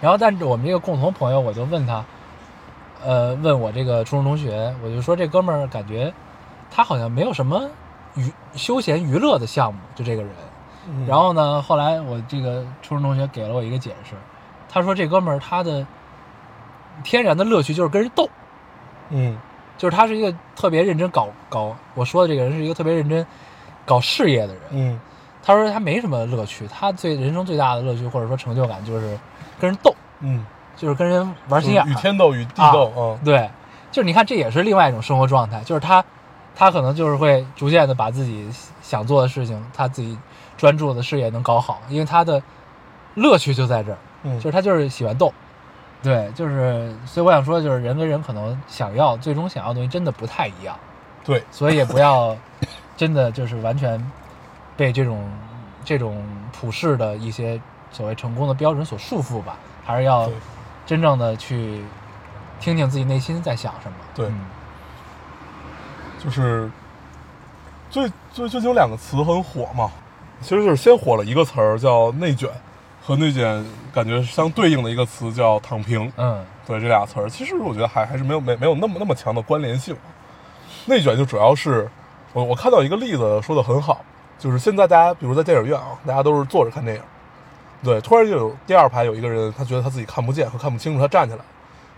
[0.00, 2.04] 然后，但是我们这个共同朋友，我就问他，
[3.04, 6.12] 呃，问我这个初中同学，我就说这哥们儿感觉
[6.70, 7.68] 他好像没有什么
[8.14, 10.30] 娱休闲娱乐的项目，就这个人。
[10.88, 14.14] 嗯，然后呢，后来我这个初中同学给了我一个解释，
[14.68, 15.86] 他说这哥们儿他的
[17.04, 18.28] 天然的乐趣就是跟人斗，
[19.10, 19.38] 嗯。
[19.76, 23.24] 就是他是一个特别认真搞搞，我说的这个人是一个特别认真
[23.86, 24.62] 搞事业的人。
[24.70, 25.00] 嗯。
[25.40, 29.16] 他说他没什么乐趣，他最人生最大的乐趣或者说成就感就是
[29.60, 30.44] 跟人斗，嗯，
[30.78, 31.86] 就是跟人玩心眼儿。
[31.86, 33.50] 与天斗与地斗啊，对，
[33.92, 36.02] 就是你看，这也是另外一种生活状态，就是他，
[36.54, 38.48] 他可能就是会逐渐的把自己
[38.80, 40.16] 想做的事情，他自己
[40.56, 42.40] 专注的事业能搞好，因为他的
[43.14, 44.38] 乐趣就在这儿，嗯。
[44.38, 45.30] 就是他就是喜欢斗。
[46.00, 50.78] 对，就是，所以我想说，就是人跟人可能想要最终想要的东西真的不太一样，
[51.24, 52.36] 对，所以也不要
[52.96, 54.00] 真的就是完全
[54.76, 55.28] 被这种
[55.84, 57.60] 这种普世的一些
[57.90, 60.34] 所谓成功的标准所束缚吧，还是要对
[60.88, 61.84] 真正的去
[62.58, 63.98] 听听自己内心在想什么。
[64.14, 64.40] 对嗯
[66.18, 66.70] 就是
[67.90, 69.90] 最最最近有两个词很火嘛，
[70.40, 72.48] 其实就是先火了一个词儿叫内卷，
[73.02, 73.62] 和内卷
[73.92, 76.10] 感觉相对应的一个词叫躺平。
[76.16, 79.94] 嗯对这俩词儿，其实我觉得还还是没有没没有那么那么强的关联性。
[80.86, 81.86] 内卷就主要是
[82.32, 84.00] 我我看到一个例子说的很好，
[84.38, 87.02] 就是现在大家比如在电影院啊，大家都是坐着看电影，
[87.82, 91.40] 对，突然就有第二排有一个人，他觉得他自己看不见和看不清楚，他站起来，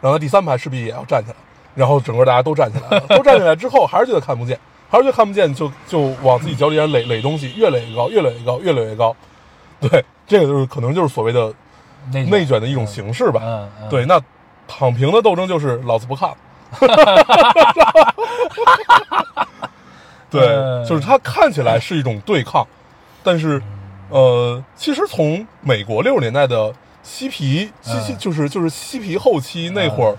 [0.00, 1.36] 然后他第三排势必也要站起来，
[1.74, 4.58] 然后整个大家都站起来了，都站起来之后还是觉得看不见，
[4.90, 9.16] 还是觉得看不见，就就往自己脚底下垒垒东西，越垒越高，越垒越高，越垒越高。
[9.80, 11.52] 对，这个就是可能就是所谓的
[12.12, 13.40] 内内卷的一种形式吧。
[13.42, 14.20] 嗯嗯，对，那
[14.68, 16.36] 躺平的斗争就是老子不看了。
[20.30, 22.64] 对，嗯就是它看起来是一种对抗，
[23.24, 23.60] 但是，
[24.10, 30.18] 呃，其实从美国六十年代的嬉皮，嬉就是就是嬉皮后期那会儿嗯，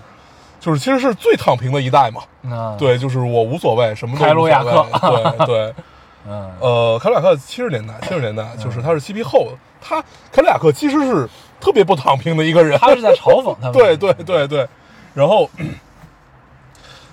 [0.60, 2.22] 就是其实是最躺平的一代嘛。
[2.42, 5.74] 嗯，对，就是我无所谓，什么都凯鲁亚克对 对，
[6.26, 9.48] 嗯呃，凯鲁亚克七十年代，七十年代就是他是嬉皮后，
[9.80, 11.28] 他凯鲁亚克其实是
[11.60, 12.78] 特别不躺平的一个人。
[12.78, 13.72] 他是在嘲讽他们。
[13.74, 14.68] 对对对对，
[15.14, 15.48] 然后，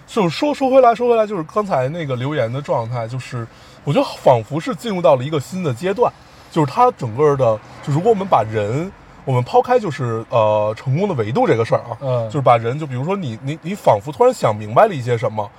[0.07, 3.47] 就说说回来说回来，就是刚才那个留言的状态，就是
[3.84, 6.11] 我觉得仿佛是进入到了一个新的阶段，
[6.52, 8.91] 就是它整个的，就如果我们把人，
[9.26, 15.50] 我们抛开就是呃成功的维度这个事儿啊，嗯就是把人，就比如说你你你仿佛突然想明白了一些什么，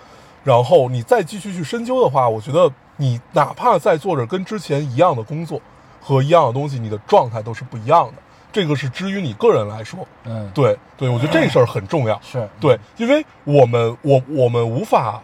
[0.43, 5.61] 然后你再继续去深究的话，我觉得你哪怕在做着跟之前一样的工作
[6.01, 8.14] 和一样的东西，你的状态都是不一样的。
[8.53, 12.20] 这个是至于你个人来说，嗯，对对，我觉得这事儿很重要。
[12.20, 15.22] 是，对，因为我们我我们无法，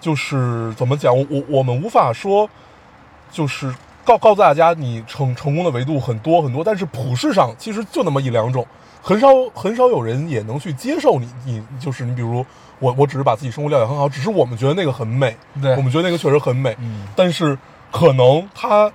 [0.00, 2.48] 就是怎么讲，我我我们无法说，
[3.30, 3.74] 就是
[4.04, 8.66] 告告诉大家你成成功的维度很多很多，但是普世上其实就那么一两种，
[9.00, 12.44] 很少很少有人也能去接受你你就是你比如
[12.78, 17.56] 我我只是把自己生活料理很好，只是我们觉得那个很美，对我们觉得那个确实很美，嗯但是
[17.90, 18.90] 可能他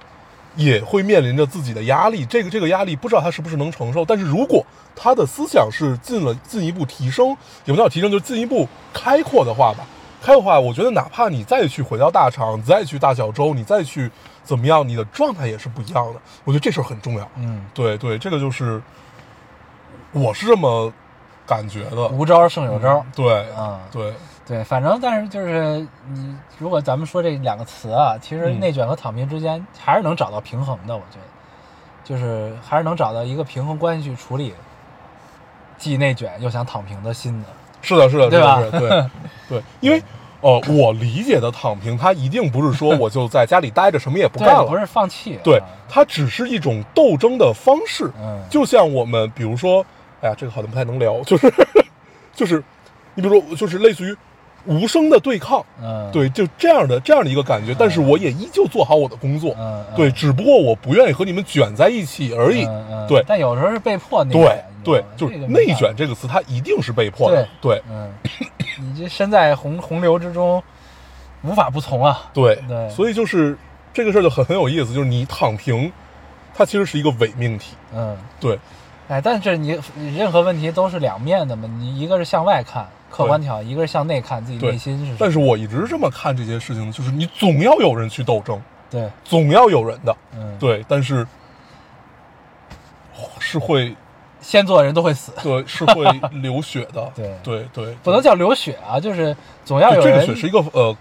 [0.55, 4.03] 也会面临着自己的压力，这个这个压力不知道他是不是能承受。
[4.03, 7.29] 但是如果他的思想是进了进一步提升，
[7.65, 9.85] 也不叫提升，就是进一步开阔的话吧。
[10.19, 14.09] 开阔的话，我觉得哪怕你再去回到大厂，再去大小周，你再去
[14.47, 16.19] 怎么样，你的状态也是不一样的。
[16.45, 17.29] 我觉得这事儿很重要。
[17.35, 18.81] 嗯，对对，这个就是
[20.13, 20.91] 我是这么
[21.45, 22.07] 感觉的。
[22.07, 23.05] 无招胜有招。
[23.13, 24.13] 对啊对，
[24.45, 31.27] 对，反正但是就是你，如果咱们说这两个词啊，其实嗯内卷和躺平之间还是能找到平衡的，我觉得，
[32.05, 34.53] 就是还是能找到一个平衡关系去处理，
[35.77, 37.47] 既内卷又想躺平的心的。
[37.81, 39.09] 是的，是的，对吧是的，是的
[39.49, 40.01] 对对，因为
[40.47, 45.37] 呃，我理解的躺平，它一定不是说我就在家里待着什么也不干，了，不是放弃。
[45.43, 48.09] 对啊，它只是一种斗争的方式。
[48.17, 49.85] 嗯就像我们比如说，
[50.21, 51.53] 哎呀，这个好像不太能聊，就是
[52.33, 52.63] 就是，
[53.13, 54.15] 你比如说，就是类似于
[54.67, 57.73] 无声的对抗，嗯，对，就这样的这样的一个感觉。
[57.79, 59.95] 但是我也依旧做好我的工作，嗯，嗯。
[59.95, 62.65] 对，只不过我不愿意和你们卷在一起而已。
[62.65, 63.07] 嗯嗯。
[63.07, 63.23] 对。
[63.25, 67.47] 但有时候是被迫内对对，就是内卷这个词，它一定是被迫的。
[67.61, 67.81] 对。
[67.89, 68.13] 嗯，
[68.79, 70.61] 你这身在洪洪流之中，
[71.41, 72.29] 无法不从啊。
[72.33, 72.55] 对。
[72.67, 72.89] 对。
[72.89, 73.57] 所以就是
[73.93, 75.91] 这个事儿就很很有意思，就是你躺平，
[76.53, 77.75] 它其实是一个伪命题。
[77.93, 78.59] 嗯，对。
[79.07, 79.79] 哎，但是你
[80.17, 85.17] 任何问题都是两面的嘛，你一个是向外看，客观条；一个是向内看，自己内心是什么。
[85.19, 90.15] 但是我一直这么看这些事情，就是你总要有人去斗争，对，总要有人的。
[90.35, 91.25] 嗯，，对，但是
[93.39, 93.95] 是会
[94.41, 96.05] 先做的人都会死，对是会
[96.41, 97.09] 流血的。
[97.15, 97.33] 对。
[97.43, 99.35] 对对，不能叫流血啊，就是
[99.65, 100.27] 总要有人这。
[100.27, 100.95] 个血是一个呃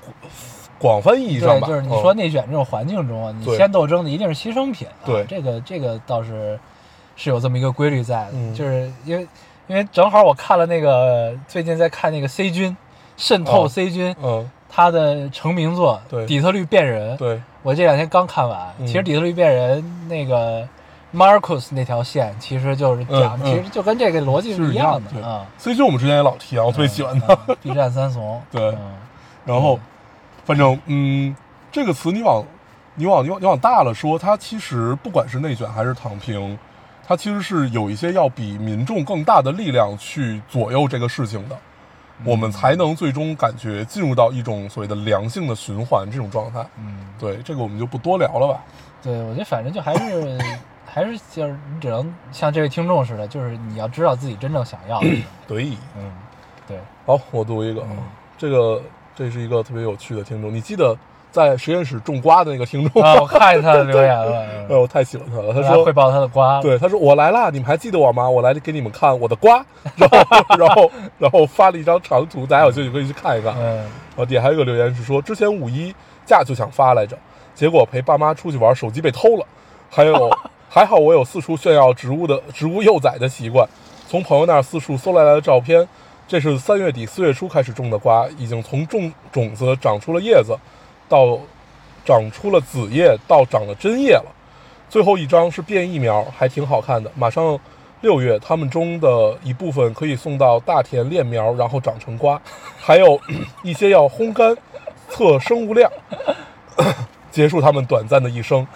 [0.78, 2.00] 广泛意义上，吧，就是你嗯。
[2.00, 5.04] 说内卷这种环境中啊，你先斗争的一定是牺牲品、啊。
[5.04, 5.24] 对。
[5.24, 6.58] 这个这个倒是
[7.16, 8.54] 是有这么一个规律在的，嗯。
[8.54, 9.26] 就是因为
[9.68, 12.76] 因为正好我看了那个最近在看那个 C 君
[13.16, 14.50] 渗透哦 C 君、嗯。
[14.68, 17.40] 他的成名作对《底特律变人》，对。
[17.62, 18.60] 我这两天刚看完。
[18.78, 18.86] 嗯。
[18.86, 20.68] 其实《底特律变人》那个
[21.14, 25.22] Marcus 那条线，其实就是讲，其实就跟这个逻辑是一样的对。
[25.22, 25.46] 啊。
[25.56, 27.32] C 君我们之前也老提啊，我特别喜欢他。
[27.46, 28.60] 嗯 B 站三怂， 对。
[28.62, 28.94] 嗯。
[29.46, 29.78] 然后，
[30.44, 31.34] 反正嗯，
[31.72, 32.44] 这个词你往
[32.96, 36.58] 你往你往你往大了说，它其实不管是内卷还是躺平，
[37.06, 41.56] 它其实是有一些要比民众更大的力量去左右这个事情的，
[42.24, 46.66] 我们才能最终感觉进入到一种所谓的良性的循环这种状态。
[46.78, 48.60] 嗯，对，这个我们就不多聊了吧。
[49.02, 50.38] 对，我觉得反正就还是
[50.84, 55.06] 还是就是你只能像这位听众似的，就是你要知道自己真正想要的。
[55.46, 56.10] 对，嗯，
[56.66, 57.84] 对，好，我读一个，
[58.36, 58.82] 这个
[59.14, 60.96] 这是一个特别有趣的听众，你记得
[61.36, 65.52] 在实验室种瓜的那个听众啊，我看见他的留言了， 哎，嗯我太喜欢他了。
[65.52, 68.28] 他说汇报他的瓜，，对，他说我来啦，你们还记得我吗？
[68.28, 69.64] 我来给你们看我的瓜，
[69.96, 70.18] 然后
[70.58, 73.54] 然后然后发了一张长图，大家有兴趣可以去看一看。
[73.58, 73.76] 嗯
[74.16, 77.14] 然后底下还有一个留言是说，之前五一假就想发来着，
[77.54, 79.44] 结果陪爸妈出去玩，手机被偷了。
[79.90, 80.30] 还有
[80.70, 83.68] 还好我有四处炫耀植物的植物幼崽的习惯，
[84.08, 85.86] 从朋友那儿四处搜来的照片。
[86.28, 90.58] 这是三月底四月初开始种的瓜，已经从种种子长出了叶子，
[91.08, 91.38] 到
[92.04, 94.26] 长出了子叶，到长了真叶了。
[94.88, 97.10] 最后一张是变异苗，还挺好看的。
[97.14, 97.58] 马上
[98.02, 102.40] 六月，它们中的一部分可以送到大田炼苗，然后长成瓜，
[102.78, 103.18] 还有
[103.64, 104.56] 一些要烘干，
[105.08, 105.90] 测生物量，
[107.32, 108.66] 结束它们短暂的一生。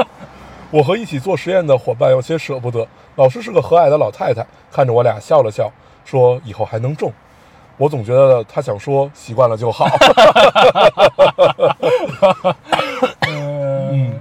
[0.70, 2.86] 我和一起做实验的伙伴有些舍不得，
[3.16, 5.72] 老师是个和蔼的老太太，看着我俩笑了笑，
[6.04, 7.12] 说以后还能种。
[7.80, 9.88] 我总觉得他想说习惯了就好。
[13.26, 14.20] 嗯，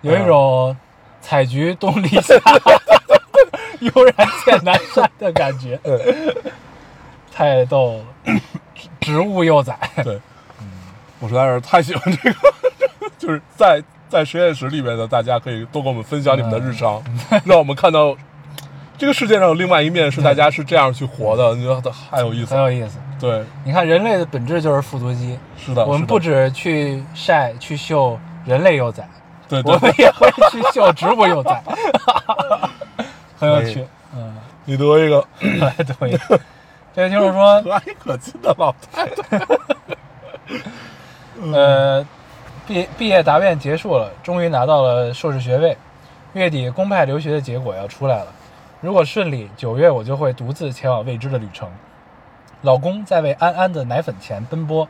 [0.00, 0.76] 有一种
[1.20, 2.34] 采菊东篱下，
[3.78, 4.12] 悠然
[4.44, 6.34] 见南山的感觉，对。
[7.32, 8.04] 太逗了。
[9.00, 10.20] 植物幼崽，对，
[11.20, 12.36] 我实在是太喜欢这个，
[13.16, 17.00] 就是在在实验室里面的大家可以多跟我们分享你们的日常，
[17.44, 18.16] 让我们看到
[18.96, 22.62] 这个世界上有另外一面是大家是这样去活的，你觉得太有意思了。
[22.64, 22.98] 很有意思。
[23.20, 25.38] 对，你看，人类的本质就是复读机。
[25.56, 29.08] 是的，我们不止去晒、去秀人类幼崽，
[29.48, 31.62] 对对我们也会去秀植物幼崽，
[33.38, 33.86] 很有趣。
[34.14, 35.26] 嗯，你读一个
[35.60, 36.40] 来读一个。
[36.94, 39.46] 这位听众说，和蔼可亲的老太太。
[41.52, 42.06] 呃，
[42.66, 45.76] 毕毕业答辩结束了，终于拿到了硕士学位。
[46.34, 48.26] 月底公派留学的结果要出来了，
[48.84, 51.70] 如果顺利，九月我就会独自前往未知的旅程。
[52.60, 54.86] 老公在为安安的奶粉钱奔波，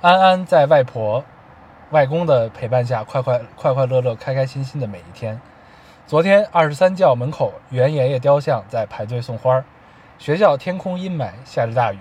[0.00, 1.22] 安安在外婆、
[1.92, 5.40] 外公的陪伴下，快快快快乐乐、开开心心的每一天。
[6.04, 9.62] 昨天二十三教门口袁爷爷雕像在排队送花，
[10.18, 11.98] 学校天空阴霾，下着大雨。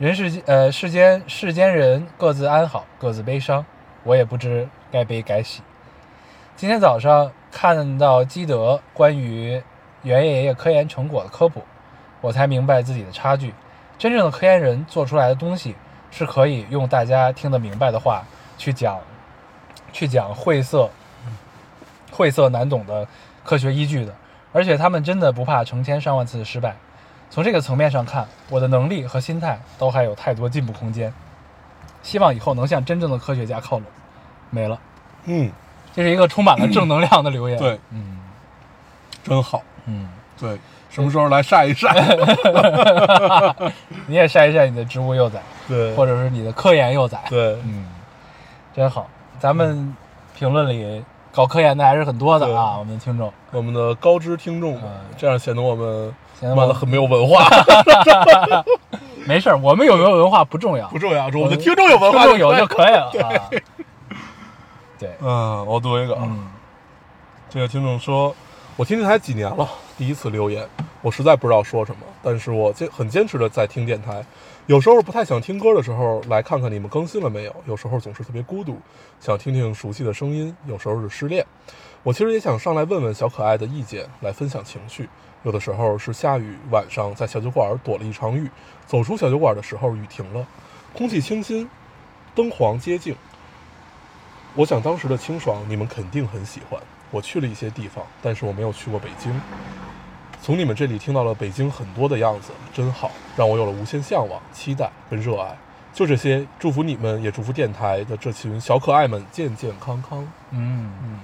[0.00, 3.64] 人世间，呃，世间世间人各自安好，各自悲伤，
[4.02, 5.62] 我也不知该悲该喜。
[6.56, 9.62] 今天早上看到基德关于
[10.04, 11.62] 袁爷爷科研成果的科普，
[12.20, 13.52] 我才明白自己的差距。
[13.98, 15.74] 真正的科研人做出来的东西
[16.10, 18.22] 是可以用大家听得明白的话
[18.56, 18.98] 去讲，
[19.92, 20.88] 去讲晦涩、
[22.12, 23.06] 晦涩难懂的
[23.44, 24.14] 科学依据的，
[24.52, 26.76] 而且他们真的不怕成千上万次的失败。
[27.30, 31.12] 从这个层面上看，我的能力和心态都还有太多进步空间。
[32.02, 33.86] 希望以后能向真正的科学家靠拢。
[34.50, 34.78] 没了，
[35.24, 35.50] 嗯，
[35.94, 37.58] 这是一个充满了正能量的留言。
[37.58, 38.18] 对，嗯
[39.22, 39.62] 真好。
[39.86, 40.08] 嗯，
[40.38, 40.58] 对，
[40.90, 41.92] 什么时候来晒一晒？
[44.06, 47.22] 你也晒一晒你的植物幼崽，对，或者是你的科研幼崽。
[47.28, 47.86] 对，嗯，
[48.74, 49.06] 真好。
[49.38, 49.94] 咱们
[50.36, 53.32] 评论里搞科研的还是很多的啊，我们的听众。
[53.50, 54.80] 我们的高知听众
[55.16, 57.44] 这样显得我们显得我们妈的很没有文化。
[59.26, 63.50] 没事儿，我们有没有文化不重要， 不重要，我们的听众有文化听众有就可可以了啊。
[64.98, 66.48] 对，嗯，我读一个啊，嗯
[67.50, 68.34] 这个听众说，
[68.76, 70.68] 我听电台几年了，第一次留言，
[71.00, 74.26] 我实在不知道说什么，但是我坚很坚持的在听电台。
[74.66, 78.76] 有时候不太想听歌的时候，来看看你们更新了没有；有时候总是特别孤独，
[79.20, 81.46] 想听听熟悉的声音；有时候是失恋。
[82.02, 85.08] 我其实也想上来问问小可爱的意见，来分享情绪。
[85.44, 88.50] 有的时候是下雨，晚上在小酒馆躲了一场雨，
[88.88, 90.44] 走出小酒馆的时候雨停了，
[90.92, 91.70] 空气清新，
[92.34, 93.14] 灯黄接近。
[94.56, 96.80] 我想当时的清爽你们肯定很喜欢。
[97.14, 99.32] 我去了一些地方，但是我没有去过北京。
[100.42, 105.56] 从你们这里听到了北京很多的样子，真好，让我有了无限向往、期待跟热爱。
[105.92, 110.26] 就这些，祝福你们，也祝福电台的这群小可爱们健健康康。
[110.50, 111.20] 嗯嗯，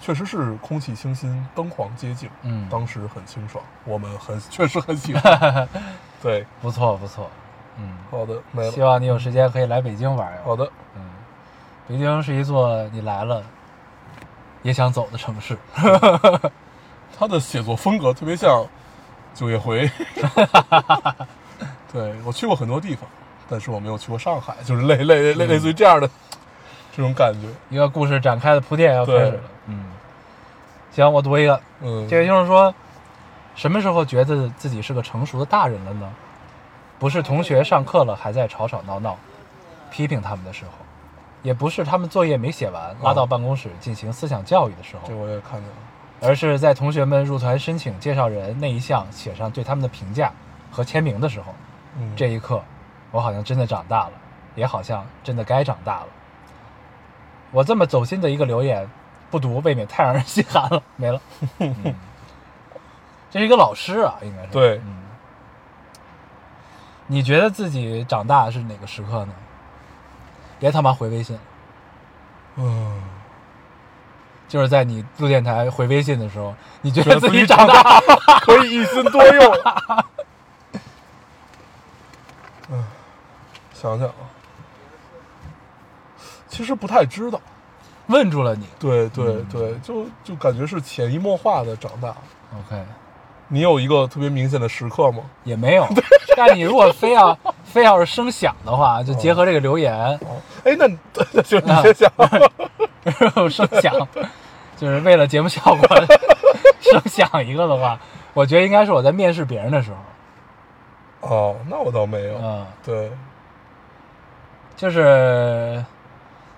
[0.00, 5.68] 确实是空气清新，灯黄接近，嗯，当时很清爽，我们很 确实很喜欢。
[6.22, 7.28] 对，不错不错。
[7.76, 8.80] 嗯，好的，没希。
[8.80, 10.32] 望你有时间可以来北京玩。
[10.44, 10.64] 好的，
[10.96, 11.02] 嗯，
[11.86, 13.44] 北京是一座你来了
[14.62, 15.56] 也想走的城市。
[17.18, 18.66] 他的写作风格特别像
[19.34, 19.90] 九月回。
[21.92, 23.08] 对我去过很多地方，
[23.48, 26.08] 但是我没有去过上海，就是类类类类似于这样的
[26.96, 27.46] 这种感觉。
[27.68, 29.40] 一个故事展开的铺垫要开始了。
[29.66, 29.84] 嗯，
[30.90, 31.60] 行，我读一个。
[31.80, 32.74] 嗯，这个就是说，
[33.54, 36.10] 什么时候觉得自己是个成熟的大人了呢？
[36.98, 39.18] 不是同学上课了还在吵吵闹闹，
[39.90, 40.72] 批评他们的时候，
[41.42, 45.74] 也不是他们作业没写完拉到办公室进行思想教育的时候这，我也看见了。
[46.20, 50.32] 而是在同学们入团申请介绍人那一项写上对他们的评价
[50.70, 51.52] 和签名的时候，
[51.98, 52.62] 嗯，这一刻，
[53.10, 54.12] 我好像真的长大了，
[54.54, 56.06] 也好像真的该长大了。
[57.50, 58.88] 我这么走心的一个留言，
[59.30, 60.82] 不读未免太让人心寒了。
[60.96, 61.20] 没了，
[61.58, 61.74] 嗯
[63.30, 65.02] 这是一个老师啊，应该是对嗯。
[67.08, 69.34] 你觉得自己长大是哪个时刻呢？
[70.62, 71.36] 别他妈回微信，
[72.54, 73.02] 嗯，
[74.46, 79.54] 就是在你录电台回微信的时候，你觉觉得 自己长大大 可以一心多用。
[82.70, 82.84] 嗯，
[83.74, 84.14] 想想啊，
[86.46, 87.40] 其实不太知道。
[88.06, 88.68] 问住了你。
[88.78, 92.14] 对对嗯对，就就感觉是潜移默化的长大。
[92.56, 92.84] OK，
[93.52, 95.22] 你有一个特别明显的时刻吗？
[95.44, 95.86] 也没有。
[96.34, 100.86] 但你如果非要非要是声响的话，就结合这个留言，哦，哎，那
[101.34, 102.10] 那行，你先想。
[103.50, 104.08] 声响，
[104.74, 105.86] 就是为了节目效果
[106.80, 107.98] 声响一个的话，
[108.32, 109.90] 我觉得应该是我在面试别人的时
[111.20, 112.38] 候，哦，那我倒没有。
[112.42, 113.12] 嗯，对，
[114.76, 115.84] 就是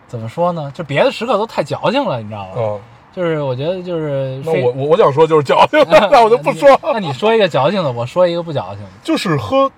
[0.06, 0.70] 怎么说呢？
[0.72, 2.52] 就别的时刻都太矫情了，你知道吗？
[2.56, 2.80] 嗯，
[3.14, 5.78] 就是我觉得就是那我我我想说就是矫情，
[6.10, 6.68] 那我就不说。
[6.82, 9.70] 那你说一个矫情的，我说一个不矫情的，就是喝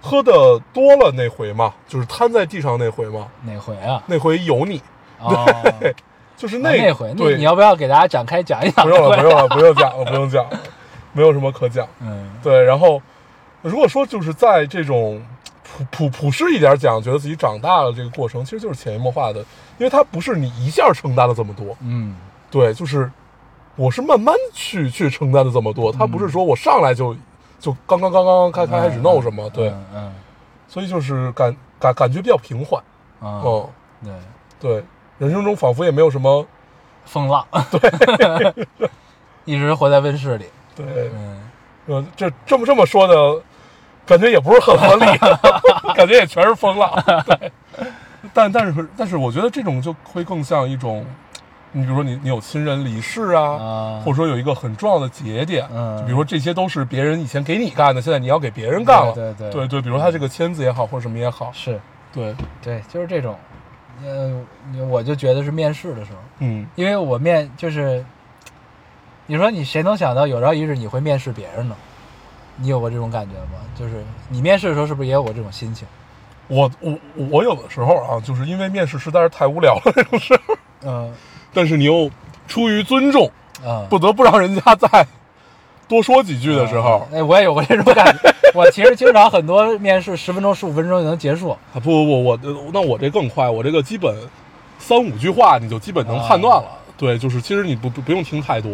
[0.00, 0.32] 喝的
[0.72, 4.02] 多了那回嘛，就是瘫在地上那回嘛，哪回啊？
[4.06, 4.80] 那回有你，
[5.18, 5.44] 哦，
[6.36, 8.86] 就是那那回，那对，你要不要给大家展开讲一讲？
[8.86, 10.60] 不用了，不用了，不用讲了，不用讲了。
[11.12, 11.86] 没有什么可讲。
[12.00, 13.00] 嗯对，然后
[13.62, 15.22] 如果说就是在这种
[15.62, 19.40] 普普普世一点讲，觉得自己长大了这个过程，其实就是潜移默化的，
[19.78, 22.14] 因为它不是你一下承担了这么多，嗯
[22.54, 23.10] 对，就是
[23.74, 27.12] 我是慢慢去去承担的这么多，他不是说我上来就
[27.58, 30.12] 就刚刚刚刚开开始弄什么，对，嗯嗯
[30.68, 32.80] 所以就是感感感觉比较平缓，
[33.20, 33.68] 啊嗯，
[34.04, 34.12] 对，
[34.60, 34.84] 对，
[35.18, 36.46] 人生中仿佛也没有什么，
[37.04, 38.54] 风浪，对，
[39.44, 40.46] 一直活在温室里，
[40.76, 41.40] 对，嗯。
[41.86, 43.42] 呃，这这么这么说的，
[44.06, 45.04] 感觉也不是很合理，
[45.94, 46.90] 感觉也全是风浪。
[47.26, 47.52] 对，
[48.32, 51.04] 但但是但是，我觉得这种就会更像一种，
[51.76, 59.12] 你比如说你你有亲人离世啊，啊，或者说有一个很重要的节点，嗯就比如说这些都是别人以前给你干的，现在你要给别人干了。
[59.12, 61.80] 对对对对，比如他这个签字也好，或者什么也好，是，
[62.12, 63.36] 对，对，就是这种，
[64.04, 64.46] 嗯，
[64.88, 68.06] 我就觉得是面试的时候，嗯因为我面就是，
[69.26, 71.74] 你说你谁能想到有朝一日你会面试别人呢？
[72.56, 73.58] 你有过这种感觉吗？
[73.74, 75.88] 就是你面试的时候是不是也有过这种心情？
[76.46, 76.96] 我我
[77.30, 80.40] 我有的时候啊，就是因为面试实在是太无聊了这种事儿，
[80.82, 81.12] 嗯
[81.54, 82.10] 但是你又
[82.48, 83.30] 出于尊重，
[83.64, 85.06] 嗯，不得不让人家再
[85.88, 88.34] 多说几句的时候，哎，我也有过这种感觉。
[88.54, 91.50] 我其实经常很多面试十分钟、十五分钟就能结束。
[91.50, 92.38] 啊不不不，我
[92.72, 94.14] 那我这更快，我这个基本
[94.78, 96.68] 三五句话你就基本能判断了。
[96.96, 98.70] 对，就是其实你不不不用听太多，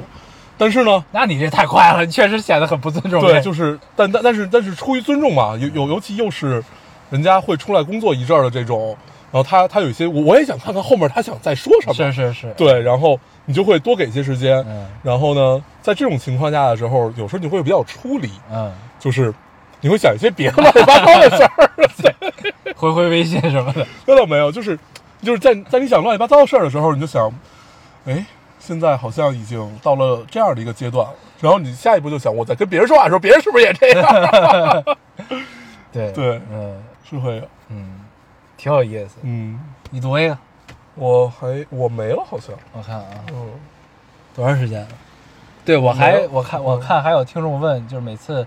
[0.59, 3.23] 但是呢， 那你这太快了，你确实显得很不尊重。
[3.23, 6.63] 对，就是但但但是但是出于尊重嘛，有有尤其又是
[7.09, 8.95] 人家会出来工作一阵儿的这种，
[9.33, 14.87] 然后他他有一些我我也想看看后面他想再说什么，是是是，对，然后你就会多给一些时间，嗯。
[15.05, 19.33] 然后呢，在这种情况下的时候，有时候你会比较出离，嗯，就是
[19.81, 21.71] 你会想一些别的乱七八糟的事儿。
[22.75, 23.87] 回回微信什么的。
[24.07, 24.77] 那倒没有，就是
[25.23, 27.33] 就是在在你想乱七八糟的事儿的时候，你就想，
[28.07, 28.25] 哎，
[28.59, 31.15] 现在好像已经到了这样的一个阶段了。
[31.41, 34.85] 然后你下一步就想，我在跟别人说话的时候，别人是不是也这样？
[35.93, 36.83] 对对嗯。
[37.09, 38.00] 是会有，嗯，
[38.61, 39.17] 挺有意思。
[39.23, 39.59] 嗯，
[39.91, 40.37] 你读一个，
[40.95, 43.49] 我还我没了，好像，我看啊，嗯，
[44.37, 44.89] 多长时间了？
[45.65, 48.47] 对我还我看我看还有听众问，就是每次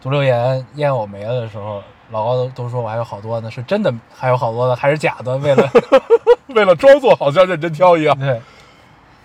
[0.00, 5.36] 读留言烟我没了的时候，老高都都说我还有好多呢，是真的还有好多的，还是假的？
[5.38, 5.70] 为了
[6.56, 8.40] 为了装作好像认真挑一样，对，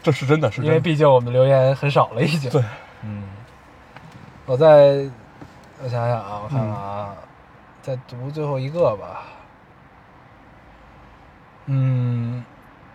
[0.04, 0.80] 这是真的，是因为。
[0.80, 2.48] 毕竟我们留言很少了已经。
[2.52, 2.62] 对，
[3.02, 3.24] 嗯，
[4.46, 4.68] 我再
[5.84, 7.16] 我想想啊，我看看啊，
[7.82, 9.24] 再读最后一个吧。
[11.70, 12.44] 嗯，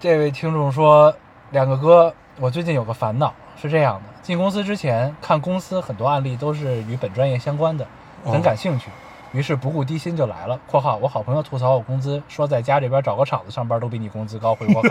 [0.00, 1.14] 这位听众说，
[1.50, 7.86] 两个哥，我最近有个烦恼，是这样的：进公司之前看公司很多案例都是与本专业相关的，
[8.24, 8.88] 很感兴趣，
[9.32, 10.58] 于是不顾低薪就来了。
[10.66, 14.88] （括号我好朋友吐槽我工资，说在家这边找个厂子上班都比你工资高，回国稿。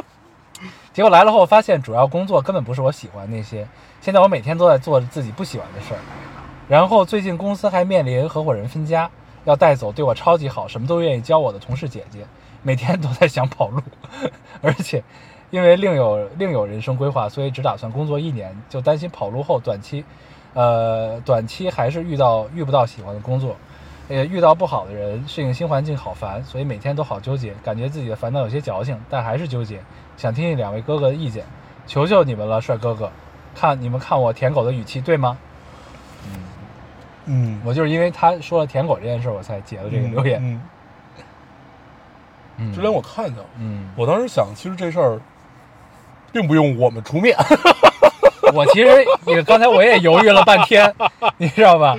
[0.92, 3.66] 结果来了后发现，主要工作根本不是我喜欢那些。
[4.02, 6.00] 现在我每天都在做自己不喜欢的事儿。
[6.68, 9.10] 然后最近公司还面临合伙人分家，
[9.44, 12.26] 要带走对我超级好、什么都愿意教我的同事姐姐，
[12.62, 13.80] 每天都在想跑路，
[14.62, 15.02] 而且
[15.50, 20.04] 因为另有另有人生规划，所以只打算工作一年，就担心跑路后短期，
[20.54, 23.56] 呃，短期还是遇到遇不到喜欢的工作，
[24.08, 29.80] 也遇到不好的人，适应新环境好烦，所以每天都好纠结，感觉自己的烦恼有些矫情，但还是纠结。
[30.16, 31.44] 想听听两位哥哥的意见，
[31.86, 33.10] 求求你们了，帅哥哥，
[33.54, 35.36] 看你们看我舔狗的语气对吗？
[36.26, 36.40] 嗯，
[37.26, 40.38] 嗯我就是因为他说了舔狗这件事，我才截了这个留言。
[40.40, 40.60] 嗯，嗯
[42.74, 45.20] 之前我看见了，嗯，我当时想，其实这事儿
[46.30, 47.36] 并不用我们出面，
[48.52, 50.92] 我其实也刚才我也犹豫了半天，
[51.38, 51.96] 你知道吧？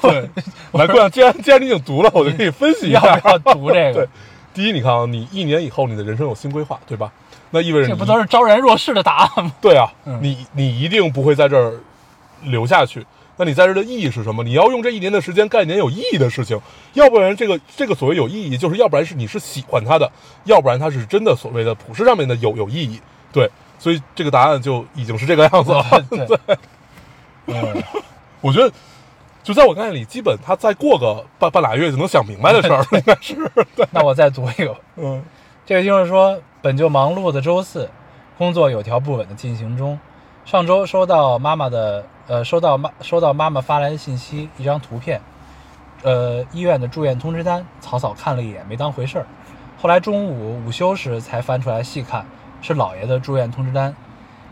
[0.00, 0.28] 对，
[0.72, 3.28] 来，姑娘，既然既然你已经读了，我就可以分析一 要下不。
[3.28, 4.08] 要读这对个？，
[4.52, 7.12] 第一，你看啊，你一年以后你的人生有新规划，对吧？
[7.50, 9.52] 那意味着你这不都是昭然若市的答案吗？
[9.60, 11.74] 对啊，嗯你你一定不会在这儿
[12.42, 13.04] 留下去。
[13.36, 14.42] 那你在这儿的意义是什么？
[14.44, 16.60] 你要用这一年的时间干一点有意义的事情，
[16.92, 20.10] 要不然这个这个所谓有意义，就是要不然是你是喜欢它的，
[20.44, 23.00] 要不然它是真的所谓的普世上面的有有意义。
[23.32, 25.84] 对，所以这个答案就已经是这个样子了。
[26.08, 26.38] 对，
[27.46, 27.82] 嗯，
[28.40, 28.72] 我觉得，
[29.42, 33.34] 就在我概念里，基本他再过个半半俩月就能想明白的事儿，应该是。
[33.74, 34.76] 对， 那我再读一个。
[34.96, 35.22] 嗯
[35.66, 37.88] 这个就是说，本就忙碌的周四，
[38.36, 39.98] 工作有条不紊的进行中。
[40.44, 45.22] 上周收到妈妈的，呃，收到妈收到妈妈发来的信息，一张图片，
[46.02, 49.26] 呃，医院的住院通知单，草草看了一眼，没当回事儿。
[49.80, 52.26] 后来中午午休时才翻出来细看，
[52.60, 53.96] 是姥爷的住院通知单，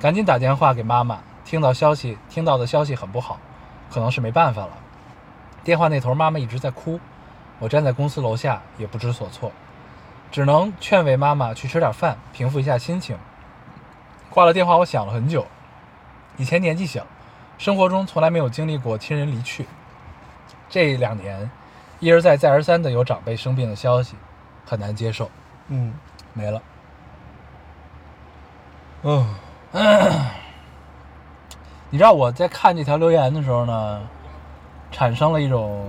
[0.00, 3.38] 赶紧打电话给妈妈，听到消息，听到的消息很不好，
[3.90, 4.70] 可能是没办法了。
[5.62, 6.98] 电话那头妈妈一直在哭，
[7.58, 9.52] 我站在公司楼下也不知所措。
[10.30, 13.18] 只能劝慰妈妈去吃点饭，平复一下心情。
[14.30, 15.46] 挂了电话，我想了很久。
[16.42, 17.06] 以前年纪小，
[17.56, 19.64] 生活中从来没有经历过亲人离去，
[20.68, 21.48] 这两年
[22.00, 24.16] 一而再再而三的有长辈生病的消息，
[24.66, 25.30] 很难接受，
[25.68, 25.94] 嗯
[26.32, 26.60] 没了。
[29.04, 29.34] 嗯
[31.90, 34.02] 你知道我在看这条留言的时候呢，
[34.90, 35.86] 产生了一种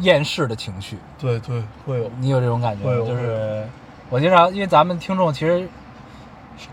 [0.00, 0.98] 厌世的情绪。
[1.18, 3.06] 对对会有你有这种感觉吗？
[3.06, 3.66] 就是
[4.10, 5.66] 我经常因为咱们听众其实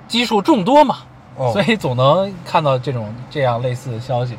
[0.09, 0.97] 基数众多嘛，
[1.39, 4.37] 哦所以总能看到这种这样类似的消息。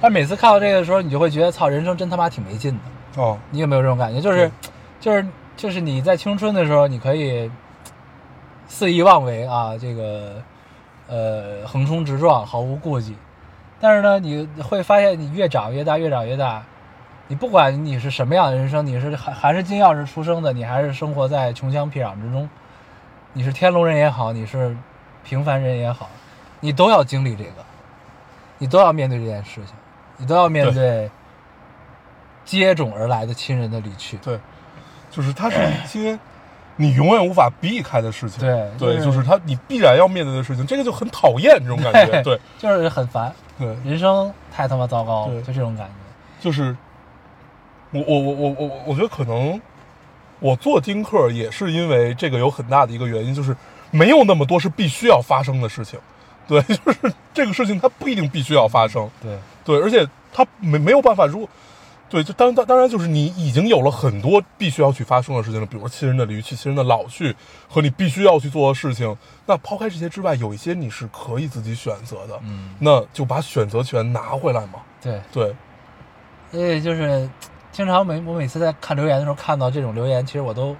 [0.00, 3.22] 但每次看到这个的时候，你就会觉得操，人生真他妈挺没劲的。
[3.22, 4.20] 哦你有没有这种感觉？
[4.20, 4.50] 就是，
[5.00, 7.50] 就是，就是你在青春的时候，你可以
[8.66, 10.42] 肆意妄为啊，这个
[11.08, 13.16] 呃横冲直撞，毫无顾忌。
[13.80, 16.62] 但是呢，你会发现你越长越大，越长越大，
[17.28, 22.48] 你不管你是什么样的人生，你是还还是金钥匙出生的，你还是生活在穷乡僻壤之中，
[23.32, 24.76] 你是天龙人也好，你是
[25.28, 26.08] 平凡人也好，
[26.60, 27.64] 你都要经历这个，
[28.58, 29.74] 你都要面对这件事情，
[30.16, 31.10] 你都要面对对
[32.44, 34.16] 接踵而来的亲人的离去。
[34.18, 34.38] 对，
[35.10, 36.16] 就是它是一些
[36.76, 38.40] 你永远无法避开的事情。
[38.40, 42.22] 对对，就是就是它你必然要面对的事情，这个就很讨厌这种感觉。
[42.22, 45.92] 对就是很烦，对，人生太他妈糟糕了，对就这种感觉。
[46.38, 46.76] 就是
[47.90, 49.60] 我我我我我我觉得可能
[50.38, 53.56] 我做丁克也是因为这个有很大的一个原因，就是
[53.96, 55.98] 没有那么多是必须要发生的事情。
[56.46, 59.08] 对， 就是这个事情它不一定必须要发生。
[59.22, 61.48] 对，对，而且它没没有办法，如果
[62.08, 67.34] 对，就当当当然就是你已经有了很多必须要去发生的事情了，比如说亲人的离去、亲人的老去
[67.68, 69.16] 和你必须要去做的事情。
[69.44, 74.78] 那抛开这些之外，有一些你是可以自己选择的，嗯，那就把选择权拿回来嘛。
[75.02, 75.52] 对，对，
[76.52, 77.28] 所以就是
[77.72, 80.76] 经常每我每次在看留言的时候，看到这种留言，其实我都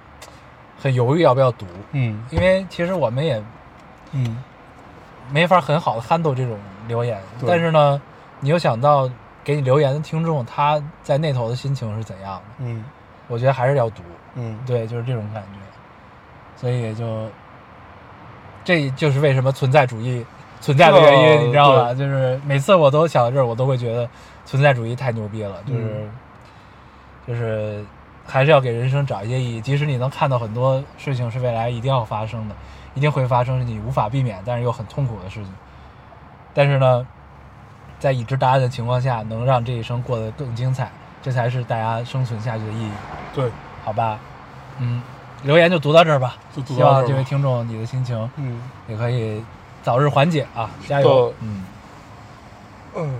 [0.79, 2.23] 很犹豫要不要读，嗯。
[2.31, 3.41] 因为其实我们也
[4.11, 4.37] 嗯，
[5.31, 6.57] 没法很好的 handle 这种
[6.87, 8.01] 留言，但是呢，
[8.39, 9.09] 你又想到
[9.43, 12.83] 给你留言的听众他在那头的心情是怎样的，嗯。
[13.27, 14.01] 我觉得还是要读。
[14.35, 15.59] 嗯，对，就是这种感觉，
[16.55, 17.27] 所以也就，
[18.63, 20.25] 这就是为什么存在主义
[20.61, 21.93] 存在的原因，呃你知道吧？
[21.93, 24.07] 就是每次我都想到这儿，我都会觉得
[24.45, 26.11] 存在主义太牛逼了，就是、嗯。
[27.27, 27.83] 就是
[28.27, 32.55] 还是要给人生找一些意义，即使你能看到很多事情是未来一定要发生的，
[32.93, 35.53] 一定会发生，你无法避免，但是又很痛苦的事情，
[36.53, 37.07] 但是呢，
[37.99, 42.91] 在已知答案的情况下，能让这一生过得更精彩，这才是大家生存下去的意义。
[43.33, 43.49] 对，
[43.85, 44.19] 好吧，
[44.79, 45.01] 嗯，
[45.43, 46.35] 留言就读到这儿吧。
[46.53, 47.23] 就读希望这位。
[47.23, 49.41] 听众你的心情嗯也可以
[49.81, 51.33] 早日缓解啊，加油！
[51.39, 51.63] 嗯，
[52.95, 53.19] 嗯，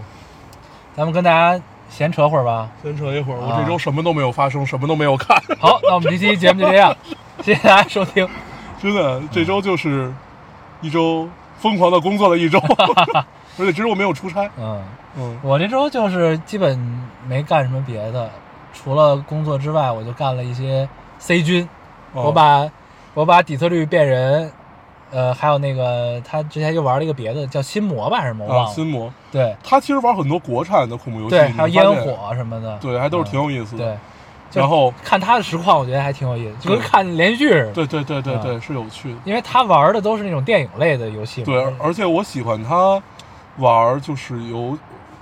[0.96, 2.70] 咱们跟大家闲扯会儿吧。
[2.82, 6.96] 闲扯一会儿，我啊这周什么都没有发生，什么都没有看，好，那我们这期节目就这样，
[7.42, 8.28] 谢谢大家收听。
[8.82, 10.14] 真的，这周就是
[10.82, 11.28] 一周
[11.60, 12.60] 疯狂的工作的一周，
[13.58, 14.50] 而且这周我没有出差。
[14.58, 14.84] 嗯，
[15.18, 16.78] 嗯我这周就是基本
[17.28, 18.30] 没干什么别的，
[18.74, 21.68] 除了工作之外，我就干了一些 C 军，
[22.14, 22.70] 哦我把
[23.14, 24.52] 我把底特律变人。
[25.12, 28.46] 呃，还有那个，他之前又玩了一个别的，叫心魔吧，还是什么？
[28.46, 28.68] 啊，了。
[28.68, 32.78] 心魔，对他其实玩很多国产的恐怖游戏，对，还有烟火什么的。
[32.80, 33.86] 对，还都是挺嗯有意思的。
[34.52, 37.72] 对，然后，看他的实况，我觉得还挺有意思，就跟看连续剧似的。
[37.74, 39.18] 对对对对啊对，是有趣的。
[39.26, 41.44] 因为他玩的都是那种电影类的游戏。
[41.44, 43.02] 对，而而且我喜欢他
[43.58, 44.78] 玩，就是游，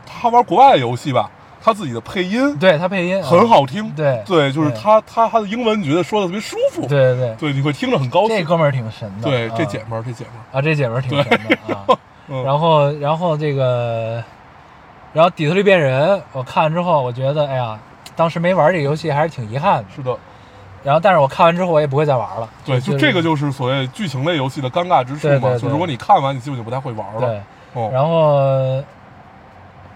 [0.06, 1.30] 他玩国外游戏吧，
[1.66, 3.50] 他自己的配音对他配音啊很。
[3.50, 3.90] 好听。
[3.96, 6.82] 对对，就是他他他的英文，你觉得说的特别舒服。
[6.82, 8.38] 对对对，对，你会听着很高兴。
[8.38, 9.30] 这哥们儿挺神的。
[9.30, 11.86] 对，啊这姐们儿，这姐们儿，啊，这姐们儿挺神的啊。
[12.28, 14.24] 嗯，然后，然后这个，
[15.14, 17.80] 然后底特律变人，我看完之后，我觉得，哎呀，
[18.16, 19.86] 当时没玩这个游戏还是挺遗憾的。
[19.96, 20.18] 是的，
[20.84, 22.50] 然后，但是我看完之后，我也不会再玩了。
[22.66, 27.22] 对，就这个就是所谓剧情类游戏的尴尬之处嘛，就如果你看完，你基本就不太会玩了。
[27.22, 27.42] 对。
[27.74, 28.82] 哦，然后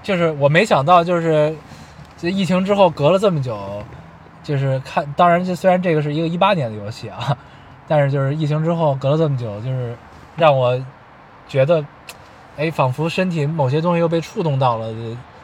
[0.02, 1.56] 就是我没想到，就是
[2.18, 3.84] 这疫情之后隔了这么久，
[4.44, 7.38] 就是看，当然这虽然这个是一个一八年的游戏啊，
[7.88, 9.96] 但是就是疫情之后隔了这么久，就是
[10.36, 10.80] 让我
[11.48, 11.84] 觉得，
[12.58, 14.94] 哎，仿佛身体某些东西又被触动到了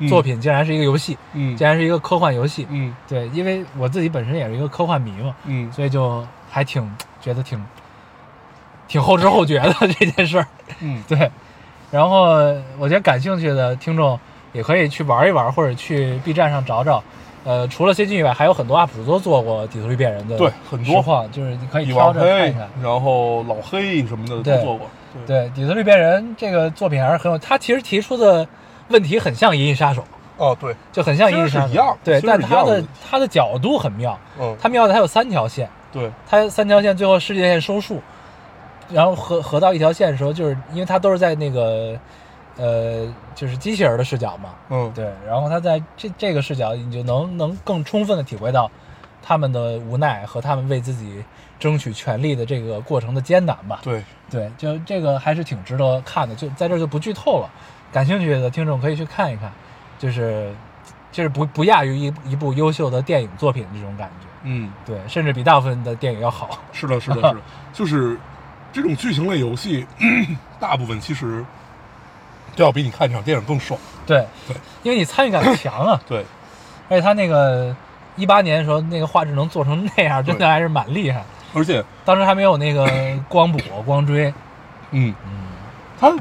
[0.10, 1.56] 作品，竟然是一个游戏，嗯。
[1.56, 2.68] 竟然是一个科幻游戏。
[2.70, 2.94] 嗯。
[3.08, 6.90] 对，因为我自己本身也是一个科幻迷嘛，嗯，所以就还挺
[7.22, 7.64] 觉得挺
[8.88, 10.48] 挺后知后觉的这件事儿。
[10.82, 11.32] 嗯， 对，
[11.92, 12.36] 然后
[12.78, 14.20] 我觉得感兴趣的听众
[14.56, 17.04] 也可以去玩一玩，或者去 B 站上找找。
[17.44, 24.88] 呃，除了 C G 以外，还有很多 UP 主都做过底特律变人的对很多实况，就是你可以蚁挑着看一看。，然后老黑什么的都做过。
[25.28, 28.48] 对，底特律变人这个作品还是很有，他其实提出的
[28.88, 30.02] 问题很像《银翼杀手》，
[30.38, 31.88] 哦，对，就很像《银翼杀手一样》。
[32.04, 38.02] 对，但他的他的角度很妙，嗯，他妙的他有三条线，对，他三条线最后世界线收束，
[38.90, 41.96] 然后合合到一条线的时候，就是因为他都是在那个
[42.58, 48.70] 呃，就是机器人的视角嘛，嗯，对，然后他在这这个视角，你就能能更充分的体会到
[49.22, 51.24] 他们的无奈和他们为自己
[51.60, 53.80] 争取权利的这个过程的艰难吧。
[53.84, 57.50] 对，对，就这个还是挺值得看的，就在这儿就不剧透了，
[57.92, 59.52] 感兴趣的听众可以去看一看，
[60.00, 60.54] 就是
[61.12, 66.60] 就是不不亚于一一部优秀的电影作品这种感觉，嗯，对，甚至比大部分的电影要好。
[66.72, 67.36] 是的，是的，是的，
[67.74, 68.18] 就是
[68.72, 69.86] 这种剧情类游戏，
[70.60, 71.44] 大部分其实
[72.56, 73.80] 都要比你看这场电影更爽。
[74.06, 76.24] 对对，因为你参与感强啊，对，
[76.90, 77.76] 而且他那个
[78.16, 81.24] 一八年的时候，那个画质能做成那样，真的还是蛮厉害。
[81.54, 82.88] 而且，当时还没有那个
[83.28, 84.34] 光补、光追，
[84.92, 85.48] 嗯，嗯，
[86.00, 86.12] 它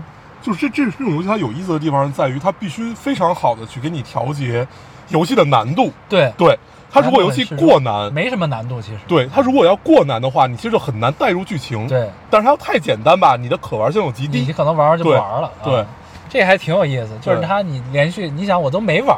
[0.40, 4.66] 就是这这这种游戏，它有意思的地方在于，它必须非常好的去给你调节
[5.08, 5.92] 游戏的难度。
[6.08, 6.58] 对，对，
[6.90, 8.98] 它如果游戏过难，没什么难度，其实。
[9.06, 14.40] 对它如果要过难的话，你其实就很难带入剧情。，对，但是它要太简单吧，你的可玩性又极低。
[14.40, 15.50] 你可能玩玩就不玩了。
[15.62, 15.86] 对啊
[16.34, 19.16] 这还挺有意思，就是它你连续，你想我都没玩，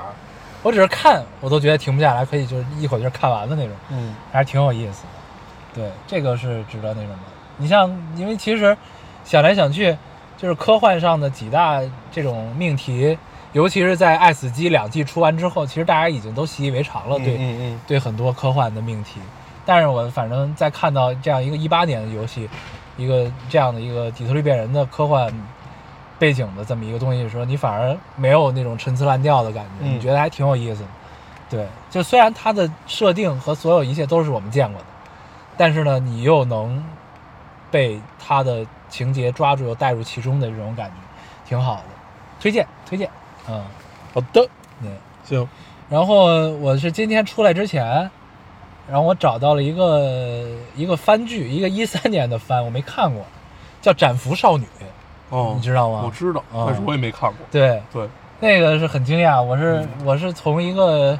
[0.62, 5.08] 我只是看，我都觉得停不下来，可以就是一口气儿看完的那种，嗯，还是挺有意思的。
[5.74, 7.14] 对，这个是值得那什么。
[7.56, 8.76] 你像，因为其实
[9.24, 9.96] 想来想去，
[10.36, 11.80] 就是科幻上的几大
[12.12, 13.16] 这种命题，
[13.54, 17.18] 尤其是在《爱死机》两季出完之后，其实大家已经都习以为常了。
[17.18, 19.20] 对，嗯嗯对很多科幻的命题。
[19.64, 22.46] 但是我反正在看到这样一个一八年的游戏，
[22.98, 25.32] 一个这样的一个底特律变人的科幻
[26.18, 30.88] 背景的这么一个东西的时候，你反而没有那种陈词滥调的感觉，嗯你觉得还挺有意思的。
[31.48, 34.86] 对，就虽然它的设定和所有一切都是我们见过的，
[35.56, 36.84] 但是呢，你又能
[37.70, 40.96] 被它的情节抓住又带入其中的这种感觉，
[41.48, 41.82] 挺好的，
[42.40, 43.08] 推荐推荐，
[43.48, 43.62] 嗯，
[44.12, 44.48] 好的，
[44.82, 44.90] 对。
[45.24, 45.48] 行，
[45.88, 47.84] 然后我是今天出来之前，
[48.88, 53.24] 然后我找到了一个一个番剧，一个一三年的番，我没看过，
[53.82, 54.64] 叫《斩服少女》，
[55.30, 56.02] 哦，你知道吗？
[56.04, 56.64] 我知道，啊。
[56.66, 57.38] 但是我也没看过。
[57.50, 58.08] 对，对，
[58.40, 61.18] 那个是很惊讶，我是、我是从一个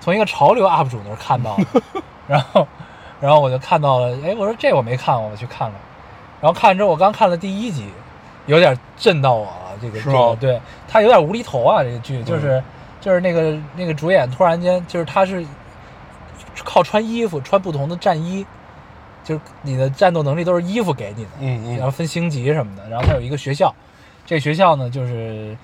[0.00, 1.82] 从一个潮流 UP 主那儿看到的，
[2.28, 2.66] 然后
[3.20, 5.80] 然后我就看到了，哎，我说这我没看过，我去看看，
[6.40, 7.88] 然后看完之后，我刚看了第一集，
[8.46, 10.14] 有点震到我了，这个是吗？
[10.14, 10.60] 这个对。
[10.86, 12.62] 他有点无厘头啊，这个剧就是、
[13.00, 15.44] 就是那个那个主演突然间就是他是
[16.64, 18.46] 靠穿衣服穿不同的战衣，
[19.28, 22.88] 就是你的战斗能力都是衣服给你的，嗯然后分星级什么的。
[22.88, 23.74] 然后它有一个学校，
[24.24, 25.54] 这个学校呢就是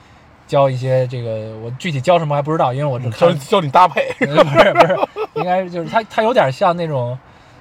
[0.46, 4.14] 教一些这个我具体教什么还不知道，因为我只看教教你搭配。
[4.20, 4.98] 呃 不是不是，
[5.36, 7.18] 应该就是它它有点像那种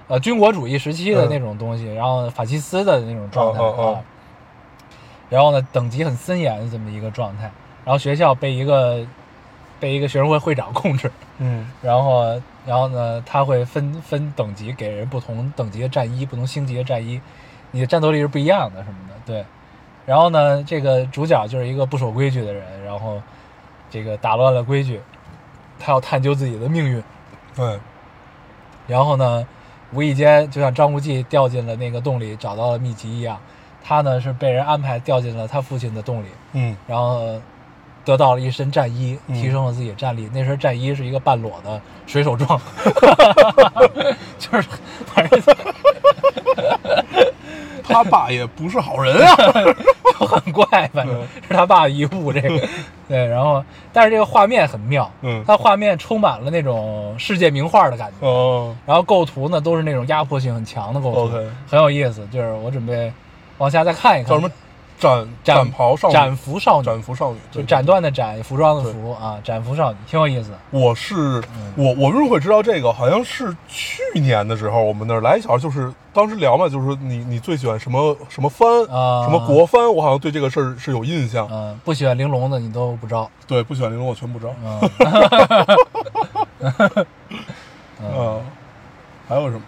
[0.09, 3.95] 呃军国主义时期的那种东西，然后法西斯的那种状态哦哦哦啊。
[5.29, 7.49] 然后呢，等级很森严的这么一个状态。
[7.85, 9.05] 然后学校被一个
[9.79, 17.19] 被一个学生会会长控制，嗯然后然后呢，他会分分等级给人不同等级的战衣，不同星级的战衣，
[17.71, 19.45] 你的战斗力是不一样的什么的，对。
[20.05, 23.21] 然后呢，这个主角就是一个不守规矩的人，然后
[23.89, 25.01] 这个打乱了规矩，
[25.79, 27.03] 他要探究自己的命运。
[27.55, 27.79] 对，
[28.87, 29.47] 然后呢，
[29.93, 33.39] 无意间就像张无忌掉进了那个洞里，找到了秘籍一样，
[33.83, 37.39] 他呢是被人安排掉进了他父亲的洞里，嗯然后
[38.05, 40.29] 得到了一身战衣，嗯提升了自己的战力。
[40.33, 42.59] 那身战衣是一个半裸的水手装，
[44.37, 44.67] 就是
[45.05, 45.41] 反正
[47.83, 49.35] 他爸也不是好人啊。
[50.19, 52.31] 就很怪，反正是他爸的遗物。
[52.31, 52.49] 这个
[53.09, 58.27] 对，然后但是这个画面很妙，嗯它画面充满了那种世界名画的感觉。
[58.27, 61.31] 哦，然后构图呢都是那种压迫性很强的构图
[61.67, 62.25] 很有意思。
[62.31, 63.11] 就是我准备
[63.57, 64.51] 往下再看一看，叫什么？
[65.03, 67.83] 斩斩斩袍少女，斩服少女，斩服少女，对就斩。
[67.83, 70.57] 断的斩，服装的服啊，斩服少女，挺有意思的。
[70.71, 71.43] 我是
[71.75, 72.93] 我，我为什么会知道这个？
[72.93, 81.45] 好像是去年的时候，我们那儿来一小孩，就是当时聊嘛，就是说你你最喜欢什么什么番啊什么国番，我好像对这个事儿是有印象。
[81.51, 83.29] 嗯，不喜欢玲珑的你都不招。
[83.45, 84.53] 对，不喜欢玲珑我全不知道。
[86.61, 86.71] 嗯，
[88.01, 88.41] 嗯，
[89.27, 89.61] 还有什么？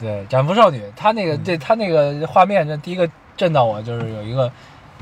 [0.00, 3.08] 对，斩服少女，她那个这她那个画面，这第一个
[3.42, 4.50] 震到我就是有一个。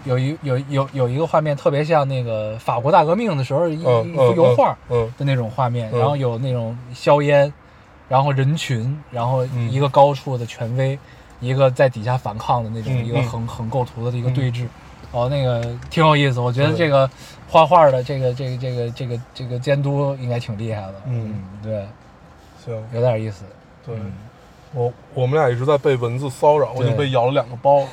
[0.07, 5.13] 有一有有有一个画面特别像那个法国大革命的时候一幅油画，嗯。
[5.19, 5.99] 的那种画面，嗯。
[5.99, 7.53] 然后有那种硝烟，
[8.09, 9.71] 然后人群，然后嗯。
[9.71, 10.99] 一个高处的权威，
[11.39, 14.65] 一个在底下反抗的那种一个横横构图的一个对峙，
[15.13, 17.11] 哦，那个挺有意思，我觉得这个
[17.47, 21.87] 画画的这个这个这个这个这个监督应该挺厉害的，嗯对，
[22.65, 23.45] 行，有点意思，
[23.85, 23.95] 对。
[23.97, 24.13] 嗯
[24.73, 27.89] 我我们俩一直在被蚊子骚扰，我已经被咬了两个包了。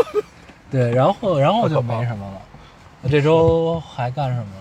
[0.70, 2.40] 对，然后然后就没什么了，
[3.02, 4.60] 我这周还干什么了？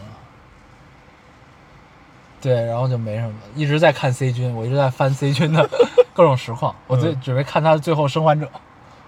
[2.40, 5.70] 对，然后就没什么，一直在看 C 君，我一直在翻 C 君的
[6.14, 8.48] 各种实况，我最嗯准备看他的最后生还者。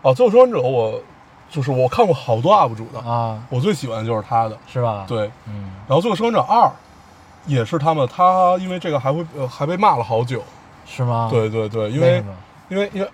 [0.01, 1.01] 哦，最后生还者我
[1.49, 4.57] 就是我看过好多 UP 主的，啊，我最喜欢的就是他的。
[4.67, 6.63] 是吧？，对，嗯，然后《最后生还者二》
[7.45, 10.41] 也是他们，他因为这个还会呃还被骂了好久。
[10.85, 11.27] 是吗？
[11.31, 12.23] 对对对，因为为
[12.69, 13.09] 因为因为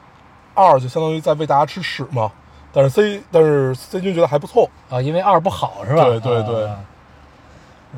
[0.53, 2.31] 二就相当于在喂大家吃屎嘛，
[2.73, 6.03] 但是 C 但是 C 君觉得还不错，啊，因为二不好是吧？
[6.03, 6.67] 对对对。
[6.67, 6.77] 啊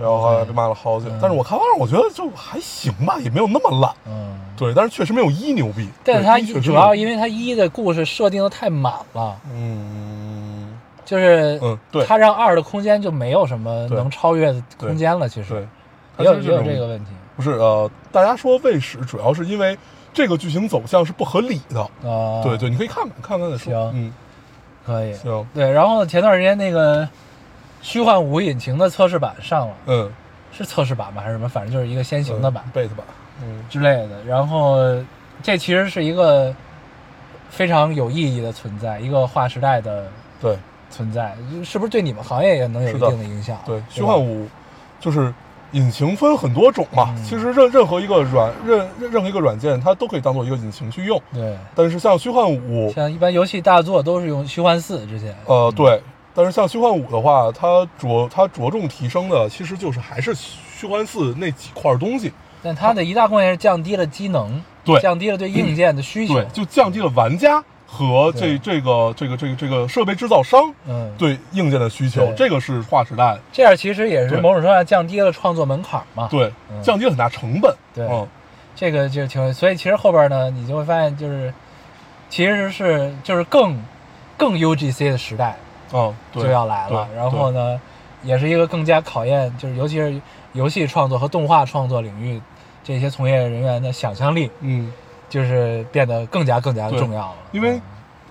[0.02, 1.08] 然后后来被骂了好久。
[1.08, 1.20] 嗯。
[1.22, 3.94] 但是我看二，我觉得就还行吧，也没有那么烂。
[4.08, 5.88] 嗯，对，但是确实没有一牛逼。
[6.04, 10.76] 但是它一主要因为它一的故事设定的太满了，嗯。
[11.06, 12.04] 就是嗯对。
[12.08, 15.30] 它让二的空间就没有什么能超越的空间了。
[15.30, 15.68] 其实，
[16.18, 19.78] 它也有也有这个问题不是呃，大家说卫史主要是因为
[20.14, 21.82] 这个剧情走向是不合理的。
[22.08, 22.42] 啊。
[22.44, 23.74] 对对，你可以看看看看再说。
[23.74, 24.14] 行嗯，
[24.86, 25.14] 可以。
[25.16, 27.08] 行，对，然后前段时间那个
[27.82, 30.12] 虚幻五引擎的测试版上了，嗯，
[30.52, 31.22] 是测试版吗？
[31.22, 31.50] 还是什么？
[31.50, 33.06] 反正就是一个先行的版，beta 版。
[33.42, 34.24] 嗯之类的。
[34.26, 34.78] 然后
[35.42, 36.54] 这其实是一个
[37.50, 40.08] 非常有意义的存在，一个划时代的
[40.40, 40.56] 对
[40.92, 43.60] 存在，是不是对你们行业也能有一定的影响？
[43.66, 44.48] 对，虚幻五
[45.00, 45.34] 就是
[45.74, 51.22] 引擎分很多种嘛，嗯其实任任何一个软任任任何一个软件，它都可以当做一个引擎去用。
[51.34, 55.36] 对，但是像虚幻五，像一般游戏大作都是用虚幻四之前。
[55.46, 56.02] 呃，对，
[56.34, 66.36] 但是像虚幻五的话，它着它着重提升的其实就是还是虚幻四那几块东西，但它的一大贡献是降低了机能，对降低了对硬件的需求。
[66.36, 67.64] 对，就降低了玩家
[67.94, 76.28] 和这这个这个这个这个设备制造商嗯，对硬件的需求，这个是划时代，这样其实也是某种程度上降低了创作门槛嘛。
[76.32, 78.28] 对，嗯降低了很大成本，对嗯，
[78.76, 81.54] 这个就挺，所以其实后边呢，你就会发现就是，
[82.30, 83.80] 其实是就是更
[84.36, 85.56] 更 UGC 的时代
[85.94, 87.08] 嗯，就要来了。
[87.16, 87.80] 然后呢，
[88.24, 90.20] 也是一个更加考验，就是尤其是
[90.54, 92.42] 游戏创作和动画创作领域
[92.84, 94.92] 这些从业人员的想象力，嗯。
[95.34, 97.36] 就是变得更加更加重要了。
[97.52, 97.82] 因为嗯。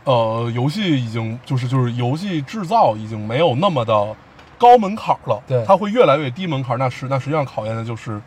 [0.04, 4.16] 呃，游戏已经就是就是游戏制造已经没有那么的
[4.58, 5.64] 高门槛了，对。
[5.64, 6.76] 它会越来越低门槛。
[6.76, 8.20] 那实那实际上考验的就是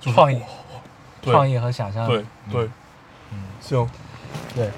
[0.00, 0.40] 就是创意、
[1.22, 2.08] 创意和想象。
[2.08, 2.24] 力。
[2.50, 2.70] 对对，
[3.32, 3.88] 嗯，行，
[4.52, 4.68] 对，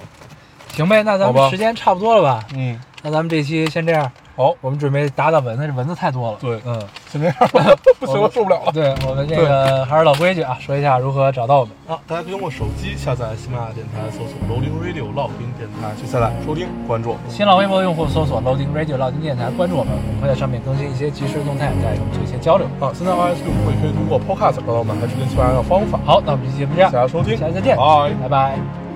[0.75, 2.45] 行呗，那咱们时间差不多了吧？
[2.55, 6.39] 嗯，那咱们这期先这样，好，我们准备打打蚊子，这蚊子太多了。
[6.43, 6.61] 对。
[6.67, 6.89] 嗯。
[7.11, 8.73] 先这样吧，不行了，受不了了。
[8.73, 11.75] 对我们这个还是老规矩啊，说一下如何找到我们。
[11.89, 17.17] 啊，大家可以通过手机下载喜马拉雅电台，搜索 Loading Radio 老丁电台去下载收听关注。
[17.29, 22.67] 新浪微博用户搜索 Loading Radio 老丁电台，关注我们，我们会在上面更新一些即时动态，再与我们做一些交流。
[22.81, 25.99] 啊，现在 iOS 用户也可以通过 Podcast 找到我们，还是跟喜马拉雅的方法。
[26.05, 28.29] 好，那我们这期节目这样，谢谢大家收听，下期再见，拜。
[28.29, 28.88] 拜